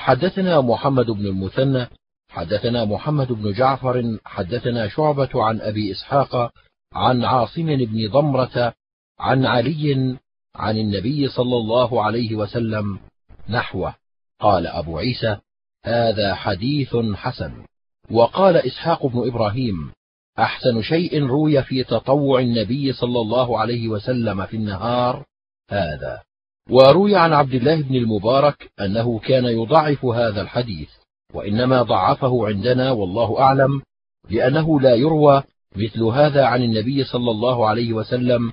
[0.00, 1.86] حدثنا محمد بن المثنى
[2.28, 6.52] حدثنا محمد بن جعفر حدثنا شعبة عن أبي إسحاق
[6.92, 8.74] عن عاصم بن ضمرة
[9.18, 10.16] عن علي
[10.56, 12.98] عن النبي صلى الله عليه وسلم
[13.48, 13.94] نحوه.
[14.40, 15.36] قال أبو عيسى
[15.84, 17.52] هذا حديث حسن.
[18.10, 19.92] وقال إسحاق بن إبراهيم
[20.38, 25.24] أحسن شيء روي في تطوع النبي صلى الله عليه وسلم في النهار
[25.70, 26.22] هذا.
[26.70, 30.88] وروي عن عبد الله بن المبارك أنه كان يضعف هذا الحديث
[31.34, 33.82] وإنما ضعفه عندنا والله أعلم
[34.30, 35.42] لأنه لا يروى
[35.76, 38.52] مثل هذا عن النبي صلى الله عليه وسلم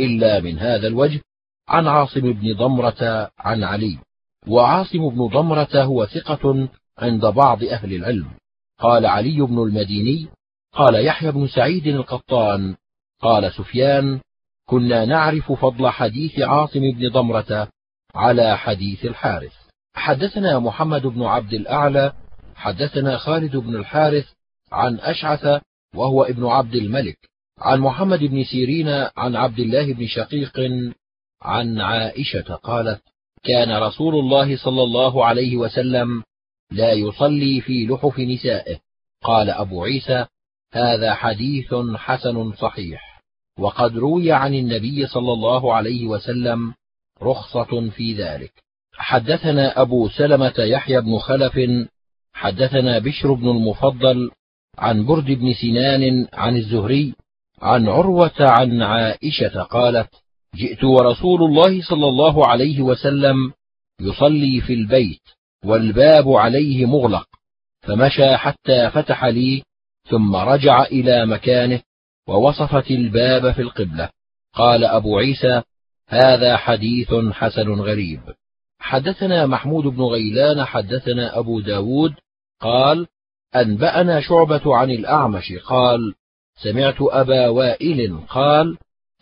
[0.00, 1.20] إلا من هذا الوجه
[1.68, 3.98] عن عاصم بن ضمرة عن علي.
[4.46, 8.30] وعاصم بن ضمرة هو ثقة عند بعض أهل العلم.
[8.78, 10.28] قال علي بن المديني
[10.72, 12.76] قال يحيى بن سعيد القطان
[13.20, 14.20] قال سفيان
[14.68, 17.68] كنا نعرف فضل حديث عاصم بن ضمرة
[18.14, 19.52] على حديث الحارث.
[19.94, 22.12] حدثنا محمد بن عبد الأعلى
[22.54, 24.26] حدثنا خالد بن الحارث
[24.72, 25.62] عن أشعث
[25.94, 27.16] وهو ابن عبد الملك
[27.58, 30.60] عن محمد بن سيرين عن عبد الله بن شقيق
[31.42, 33.02] عن عائشة قالت
[33.44, 36.22] كان رسول الله صلى الله عليه وسلم
[36.70, 38.78] لا يصلي في لحف نسائه.
[39.24, 40.26] قال أبو عيسى
[40.72, 43.07] هذا حديث حسن صحيح.
[43.58, 46.74] وقد روي عن النبي صلى الله عليه وسلم
[47.22, 48.52] رخصة في ذلك.
[48.92, 51.58] حدثنا أبو سلمة يحيى بن خلف
[52.32, 54.30] حدثنا بشر بن المفضل
[54.78, 57.14] عن برد بن سنان عن الزهري
[57.62, 60.08] عن عروة عن عائشة قالت
[60.54, 63.52] جئت ورسول الله صلى الله عليه وسلم
[64.00, 65.22] يصلي في البيت
[65.64, 67.26] والباب عليه مغلق
[67.80, 69.62] فمشى حتى فتح لي
[70.10, 71.80] ثم رجع إلى مكانه
[72.28, 74.10] ووصفت الباب في القبلة.
[74.54, 75.62] قال أبو عيسى
[76.08, 78.20] هذا حديث حسن غريب.
[78.78, 82.14] حدثنا محمود بن غيلان حدثنا أبو داود
[82.60, 83.06] قال
[83.56, 86.14] أنبأنا شعبة عن الأعمش قال
[86.62, 88.78] سمعت أبا وائل قال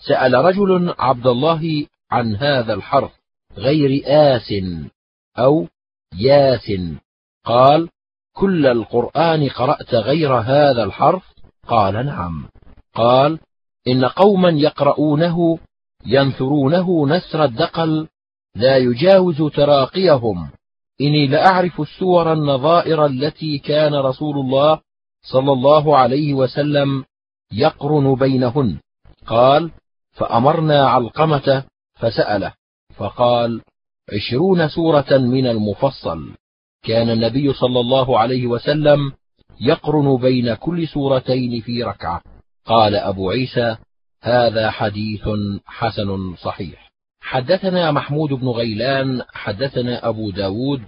[0.09, 3.13] سأل رجل عبد الله عن هذا الحرف
[3.57, 4.55] غير آس
[5.39, 5.69] أو
[6.19, 6.73] ياس.
[7.45, 7.89] قال
[8.33, 11.23] كل القرآن قرأت غير هذا الحرف؟
[11.67, 12.49] قال نعم.
[12.97, 13.39] قال
[13.89, 15.59] إن قوما يقرؤونه
[16.07, 18.09] ينثرونه نسر الدقل
[18.55, 20.51] لا يجاوز تراقيهم.
[21.01, 24.81] إني لأعرف السور النظائر التي كان رسول الله
[25.23, 27.05] صلى الله عليه وسلم
[27.53, 28.79] يقرن بينهن.
[29.27, 29.71] قال
[30.13, 32.53] فأمرنا علقمة فسأله
[32.95, 33.61] فقال
[34.13, 36.31] عشرون سورة من المفصل.
[36.83, 39.13] كان النبي صلى الله عليه وسلم
[39.61, 42.36] يقرن بين كل سورتين في ركعة.
[42.67, 43.77] قال أبو عيسى
[44.23, 45.29] هذا حديث
[45.67, 46.93] حسن صحيح.
[47.21, 50.83] حدثنا محمود بن غيلان حدثنا أبو داود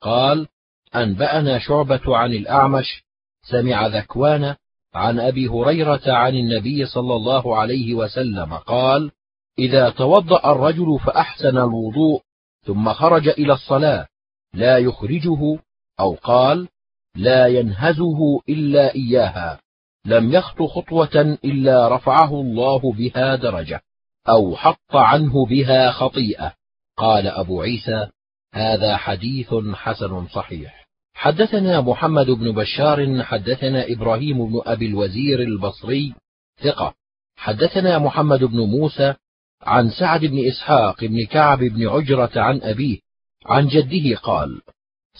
[0.00, 0.46] قال
[0.94, 3.04] أنبأنا شعبة عن الأعمش
[3.50, 4.54] سمع ذكوان
[4.94, 9.10] عن أبي هريرة عن النبي صلى الله عليه وسلم قال
[9.58, 12.22] إذا توضأ الرجل فأحسن الوضوء
[12.62, 14.06] ثم خرج إلى الصلاة
[14.54, 15.58] لا يخرجه
[16.00, 16.68] أو قال
[17.16, 19.60] لا ينهزه إلا إياها.
[20.04, 23.82] لم يخط خطوة إلا رفعه الله بها درجة
[24.28, 26.54] أو حط عنه بها خطيئة.
[26.96, 28.08] قال أبو عيسى
[28.52, 30.86] هذا حديث حسن صحيح.
[31.14, 36.14] حدثنا محمد بن بشار حدثنا إبراهيم بن أبي الوزير البصري
[36.62, 36.94] ثقة.
[37.36, 39.14] حدثنا محمد بن موسى
[39.62, 42.98] عن سعد بن إسحاق بن كعب بن عجرة عن أبيه
[43.46, 44.60] عن جده قال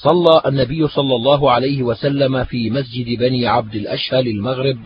[0.02, 4.78] صلى النبي صلى الله عليه وسلم في مسجد بني عبد الأشهل المغرب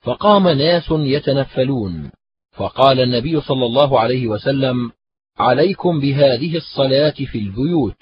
[0.00, 2.10] فقام ناس يتنفلون.
[2.52, 4.90] فقال النبي صلى الله عليه وسلم
[5.38, 7.96] عليكم بهذه الصلاة في البيوت.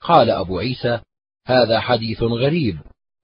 [0.00, 1.00] قال أبو عيسى
[1.46, 2.78] هذا حديث غريب.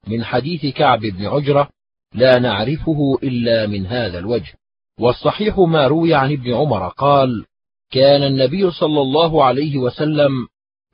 [0.07, 1.69] من حديث كعب بن عجرة
[2.13, 4.53] لا نعرفه إلا من هذا الوجه.
[4.99, 7.45] والصحيح ما روي عن ابن عمر قال
[7.91, 10.47] كان النبي صلى الله عليه وسلم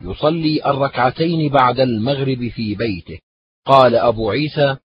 [0.04, 3.20] يصلي الركعتين بعد المغرب في بيته.
[3.66, 4.78] قال أبو عيسى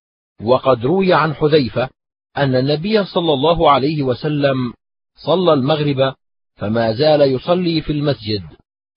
[0.42, 1.88] وقد روي عن حذيفة
[2.36, 4.72] أن النبي صلى الله عليه وسلم
[5.14, 6.14] صلى المغرب
[6.56, 8.42] فما زال يصلي في المسجد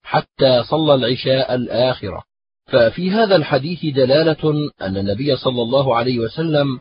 [0.04, 2.24] حتى صلى العشاء الآخرة
[2.68, 6.80] ففي هذا الحديث دلالة أن النبي صلى الله عليه وسلم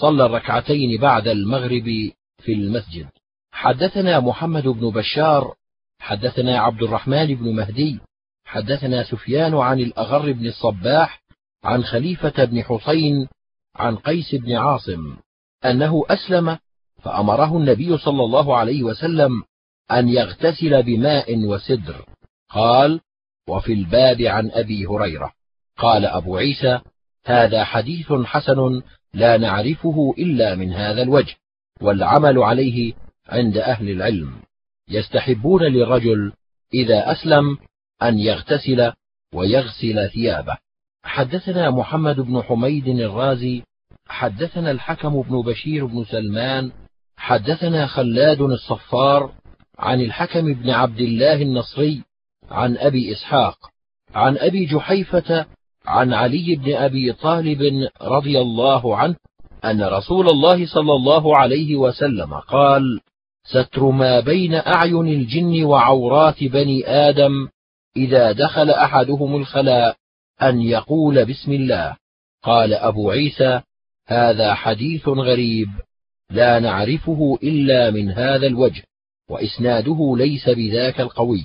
[0.00, 3.08] صلى الركعتين بعد المغرب في المسجد.
[3.52, 5.54] حدثنا محمد بن بشار
[5.98, 8.00] حدثنا عبد الرحمن بن مهدي
[8.48, 11.22] حدثنا سفيان عن الأغر بن الصباح
[11.64, 13.28] عن خليفة بن حسين
[13.76, 15.16] عن قيس بن عاصم
[15.64, 16.58] أنه أسلم
[17.02, 19.42] فأمره النبي صلى الله عليه وسلم
[19.90, 22.04] أن يغتسل بماء وسدر.
[22.50, 23.00] قال
[23.48, 25.32] وفي الباب عن أبي هريرة.
[25.76, 26.80] قال أبو عيسى
[27.24, 28.82] هذا حديث حسن
[29.14, 31.34] لا نعرفه إلا من هذا الوجه
[31.80, 32.92] والعمل عليه
[33.28, 34.32] عند أهل العلم.
[34.88, 36.32] يستحبون للرجل
[36.74, 37.58] إذا أسلم
[38.02, 38.92] أن يغتسل
[39.34, 40.56] ويغسل ثيابه.
[41.02, 43.62] حدثنا محمد بن حميد الرازي
[44.08, 46.72] حدثنا الحكم بن بشير بن سلمان
[47.16, 49.32] حدثنا خلاد الصفار
[49.78, 52.02] عن الحكم بن عبد الله النصري
[52.50, 53.56] عن أبي إسحاق
[54.14, 55.46] عن أبي جحيفة
[55.86, 59.16] عن علي بن أبي طالب رضي الله عنه
[59.64, 63.00] أن رسول الله صلى الله عليه وسلم قال
[63.44, 67.48] ستر ما بين أعين الجن وعورات بني آدم
[67.96, 69.96] إذا دخل أحدهم الخلاء
[70.42, 71.96] أن يقول بسم الله.
[72.42, 73.60] قال أبو عيسى
[74.06, 75.68] هذا حديث غريب
[76.30, 78.82] لا نعرفه إلا من هذا الوجه
[79.30, 81.44] وإسناده ليس بذاك القوي.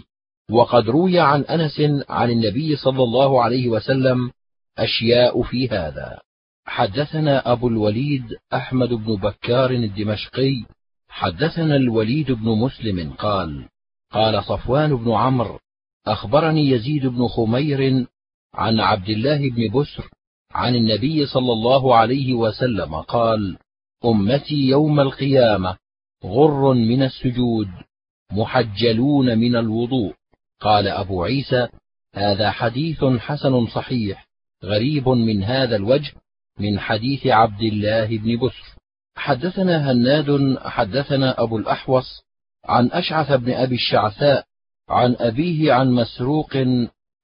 [0.51, 4.31] وقد روي عن أنس عن النبي صلى الله عليه وسلم
[4.77, 6.19] أشياء في هذا.
[6.65, 10.65] حدثنا أبو الوليد أحمد بن بكار الدمشقي.
[11.09, 13.65] حدثنا الوليد بن مسلم قال
[14.11, 15.59] قال صفوان بن عمرو
[16.07, 18.05] أخبرني يزيد بن خمير
[18.53, 20.09] عن عبد الله بن بسر
[20.51, 23.57] عن النبي صلى الله عليه وسلم قال
[24.05, 25.77] أمتي يوم القيامة
[26.25, 27.67] غر من السجود
[28.31, 30.13] محجلون من الوضوء.
[30.59, 31.67] قال أبو عيسى
[32.13, 34.27] هذا حديث حسن صحيح
[34.63, 36.13] غريب من هذا الوجه
[36.59, 38.75] من حديث عبد الله بن بسر.
[39.15, 42.23] حدثنا هناد حدثنا أبو الأحوص
[42.65, 44.45] عن أشعث بن أبي الشعثاء
[44.89, 46.57] عن أبيه عن مسروق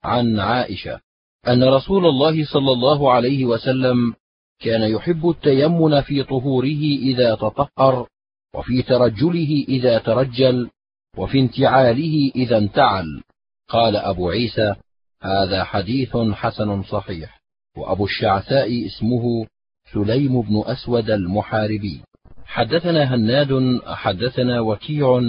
[0.04, 1.00] عن عائشة
[1.48, 4.14] أن رسول الله صلى الله عليه وسلم
[4.60, 8.08] كان يحب التيمن في طهوره إذا تطهر
[8.56, 10.70] وفي ترجله إذا ترجل
[11.18, 13.24] وفي انتعاله إذا انتعل.
[13.70, 14.76] قال أبو عيسى
[15.22, 17.42] هذا حديث حسن صحيح
[17.78, 19.48] وأبو الشعثاء اسمه
[19.94, 22.02] سليم بن أسود المحاربي.
[22.46, 25.22] حدثنا هناد حدثنا وكيع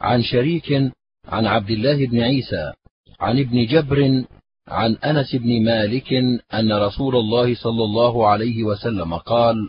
[0.00, 0.92] عن شريك
[1.26, 2.72] عن عبد الله بن عيسى
[3.20, 4.24] عن ابن جبر
[4.68, 6.12] عن أنس بن مالك
[6.54, 9.68] أن رسول الله صلى الله عليه وسلم قال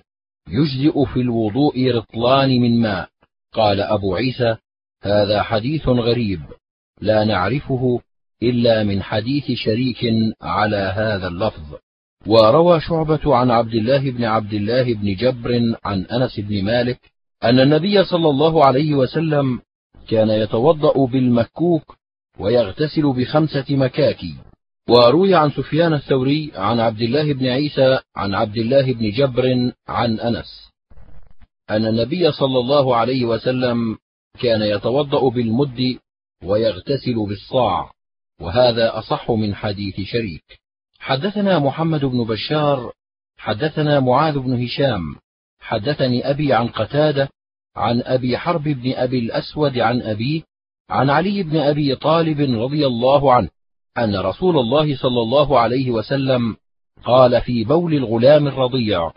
[0.49, 3.10] يجزئ في الوضوء رطلان من ماء.
[3.53, 4.55] قال أبو عيسى
[5.03, 6.41] هذا حديث غريب
[7.01, 7.99] لا نعرفه
[8.43, 10.05] إلا من حديث شريك
[10.41, 11.76] على هذا اللفظ.
[12.28, 16.99] وروى شعبة عن عبد الله بن عبد الله بن جبر عن أنس بن مالك
[17.43, 19.60] أن النبي صلى الله عليه وسلم
[20.10, 21.97] كان يتوضأ بالمكوك
[22.39, 24.36] ويغتسل بخمسة مكاكي
[24.89, 30.20] وروي عن سفيان الثوري عن عبد الله بن عيسى عن عبد الله بن جبر عن
[30.20, 30.72] أنس
[31.70, 33.97] أن النبي صلى الله عليه وسلم
[34.39, 35.99] كان يتوضأ بالمد
[36.43, 37.91] ويغتسل بالصاع
[38.41, 40.60] وهذا أصح من حديث شريك.
[40.99, 42.93] حدثنا محمد بن بشار
[43.38, 45.16] حدثنا معاذ بن هشام
[45.60, 47.30] حدثني أبي عن قتادة
[47.78, 50.41] عن أبي حرب بن أبي الأسود عن ابيه
[50.89, 53.49] عن علي بن أبي طالب رضي الله عنه
[53.97, 56.55] أن رسول الله صلى الله عليه وسلم
[57.03, 59.11] قال في بول الغلام الرضيع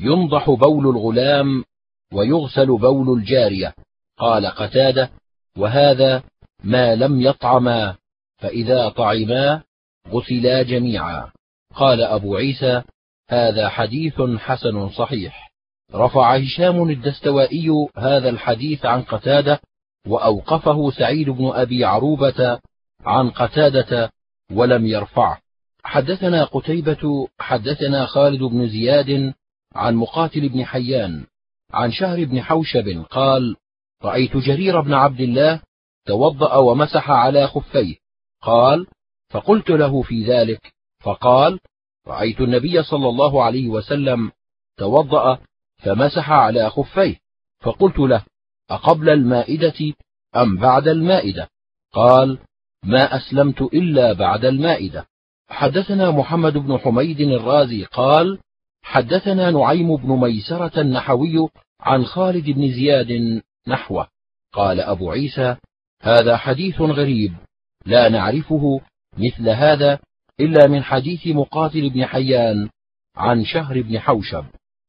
[0.00, 1.64] ينضح بول الغلام
[2.12, 3.74] ويغسل بول الجارية.
[4.18, 5.10] قال قتادة
[5.58, 6.22] وهذا
[6.64, 7.96] ما لم يطعما
[8.38, 9.62] فإذا طعما
[10.08, 11.30] غسلا جميعا.
[11.74, 12.82] قال أبو عيسى
[13.28, 15.45] هذا حديث حسن صحيح.
[15.94, 19.60] رفع هشام الدستوائي هذا الحديث عن قتادة
[20.06, 22.58] وأوقفه سعيد بن أبي عروبة
[23.04, 24.12] عن قتادة
[24.52, 25.40] ولم يرفعه.
[25.84, 29.34] حدثنا قتيبة حدثنا خالد بن زياد
[29.74, 31.26] عن مقاتل بن حيان
[31.72, 33.56] عن شهر بن حوشب قال
[34.02, 35.60] رأيت جرير بن عبد الله
[36.06, 37.96] توضأ ومسح على خفيه.
[38.42, 38.86] قال
[39.30, 40.72] فقلت له في ذلك.
[41.00, 41.60] فقال
[42.06, 44.32] رأيت النبي صلى الله عليه وسلم
[44.76, 45.38] توضأ
[45.78, 47.16] فمسح على خفيه
[47.60, 48.24] فقلت له
[48.70, 49.94] أقبل المائدة
[50.36, 51.48] أم بعد المائدة؟
[51.92, 52.38] قال
[52.84, 55.06] ما أسلمت إلا بعد المائدة.
[55.48, 58.38] حدثنا محمد بن حميد الرازي قال
[58.82, 61.48] حدثنا نعيم بن ميسرة النحوي
[61.80, 64.08] عن خالد بن زياد نحوه.
[64.52, 65.56] قال أبو عيسى
[66.02, 67.34] هذا حديث غريب
[67.86, 68.80] لا نعرفه
[69.12, 69.98] مثل هذا
[70.40, 72.68] إلا من حديث مقاتل بن حيان
[73.16, 74.44] عن شهر بن حوشب.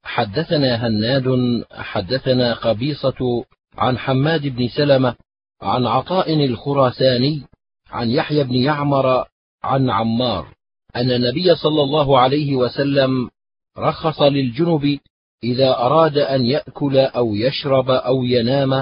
[0.08, 1.26] حدثنا هناد
[1.72, 3.46] حدثنا قبيصة
[3.78, 5.16] عن حماد بن سلمة
[5.62, 7.42] عن عطاء الخراساني
[7.90, 9.26] عن يحيى بن يعمر
[9.64, 10.48] عن عمار
[10.96, 13.30] أن النبي صلى الله عليه وسلم
[13.78, 15.00] رخص للجنب
[15.44, 18.74] إذا أراد أن يأكل أو يشرب أو ينام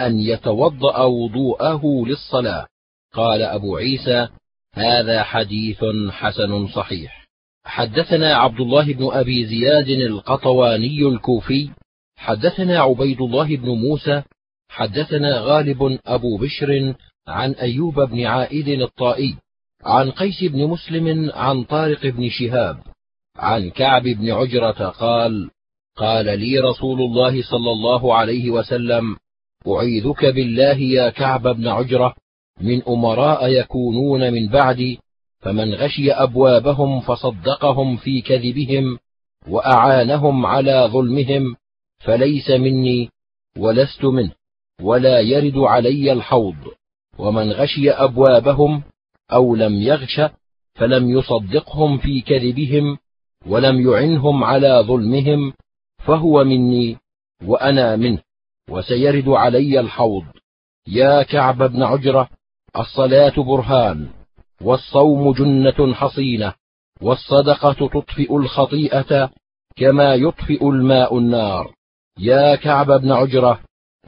[0.00, 2.66] أن يتوضأ وضوءه للصلاة.
[3.12, 4.28] قال أبو عيسى
[4.72, 7.23] هذا حديث حسن صحيح.
[7.64, 11.70] حدثنا عبد الله بن أبي زياد القطواني الكوفي
[12.16, 14.22] حدثنا عبيد الله بن موسى
[14.68, 16.94] حدثنا غالب أبو بشر
[17.28, 19.34] عن أيوب بن عائد الطائي
[19.84, 22.76] عن قيس بن مسلم عن طارق بن شهاب
[23.36, 25.50] عن كعب بن عجرة قال
[25.96, 29.16] قال لي رسول الله صلى الله عليه وسلم
[29.68, 32.14] أعيذك بالله يا كعب بن عجرة
[32.60, 34.98] من أمراء يكونون من بعدي
[35.44, 38.98] فمن غشي أبوابهم فصدقهم في كذبهم
[39.48, 41.56] وأعانهم على ظلمهم
[41.98, 43.10] فليس مني
[43.58, 44.32] ولست منه
[44.82, 46.56] ولا يرد علي الحوض.
[47.18, 48.82] ومن غشي أبوابهم
[49.32, 50.20] أو لم يغش
[50.74, 52.98] فلم يصدقهم في كذبهم
[53.46, 55.52] ولم يعنهم على ظلمهم
[55.98, 56.96] فهو مني
[57.46, 58.18] وأنا منه
[58.70, 60.24] وسيرد علي الحوض.
[60.88, 62.28] يا كعب بن عجرة
[62.76, 64.23] الصلاة برهان.
[64.60, 66.54] والصوم جنة حصينة
[67.00, 69.30] والصدقة تطفئ الخطيئة
[69.76, 71.74] كما يطفئ الماء النار.
[72.18, 73.60] يا كعب بن عجرة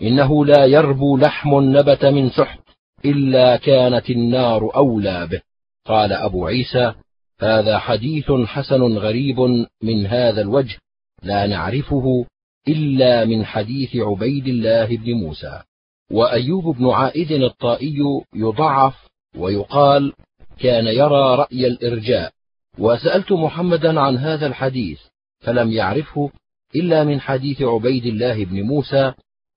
[0.02, 2.60] إنه لا يربو لحم نبت من سحت
[3.04, 5.40] إلا كانت النار أولى به.
[5.84, 6.94] قال أبو عيسى
[7.40, 9.40] هذا حديث حسن غريب
[9.82, 10.78] من هذا الوجه
[11.22, 12.26] لا نعرفه
[12.68, 15.62] إلا من حديث عبيد الله بن موسى.
[16.12, 17.98] وأيوب بن عائد الطائي
[18.34, 18.94] يضعف
[19.36, 20.12] ويقال
[20.60, 22.32] كان يرى رأي الإرجاء
[22.78, 25.00] وسألت محمدا عن هذا الحديث
[25.40, 26.30] فلم يعرفه
[26.76, 29.12] إلا من حديث عبيد الله بن موسى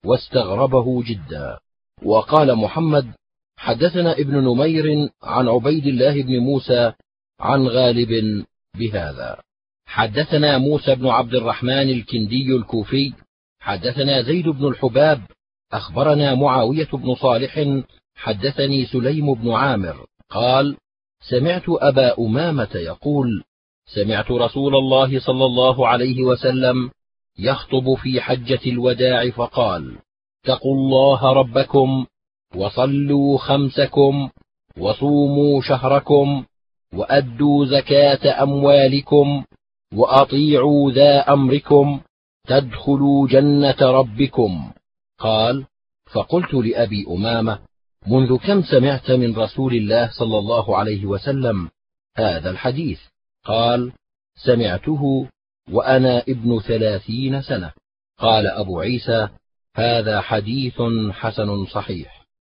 [0.06, 1.60] واستغربه جدا.
[2.04, 3.08] وقال محمد
[3.58, 6.94] حدثنا ابن نمير عن عبيد الله بن موسى
[7.40, 8.44] عن غالب
[8.76, 9.42] بهذا.
[9.86, 13.14] حدثنا موسى بن عبد الرحمن الكندي الكوفي
[13.60, 15.22] حدثنا زيد بن الحباب
[15.72, 17.82] أخبرنا معاوية بن صالح
[18.16, 20.78] حدثني سليم بن عامر قال
[21.22, 23.44] سمعت أبا أمامة يقول
[23.86, 26.92] سمعت رسول الله صلى الله عليه وسلم
[27.40, 29.98] يخطب في حجة الوداع فقال
[30.44, 32.06] اتقوا الله ربكم
[32.56, 34.30] وصلوا خمسكم
[34.78, 36.44] وصوموا شهركم
[36.94, 39.44] وأدوا زكاة أموالكم
[39.94, 42.02] وأطيعوا ذا أمركم
[42.48, 44.72] تدخلوا جنة ربكم.
[45.20, 45.66] قال
[46.14, 47.60] فقلت لأبي أمامة
[48.08, 51.70] منذ كم سمعت من رسول الله صلى الله عليه وسلم
[52.16, 53.00] هذا الحديث؟
[53.46, 53.92] قال
[54.36, 55.28] سمعته
[55.72, 57.72] وأنا ابن ثلاثين سنة.
[58.18, 59.28] قال أبو عيسى
[59.76, 60.82] هذا حديث
[61.12, 62.19] حسن صحيح.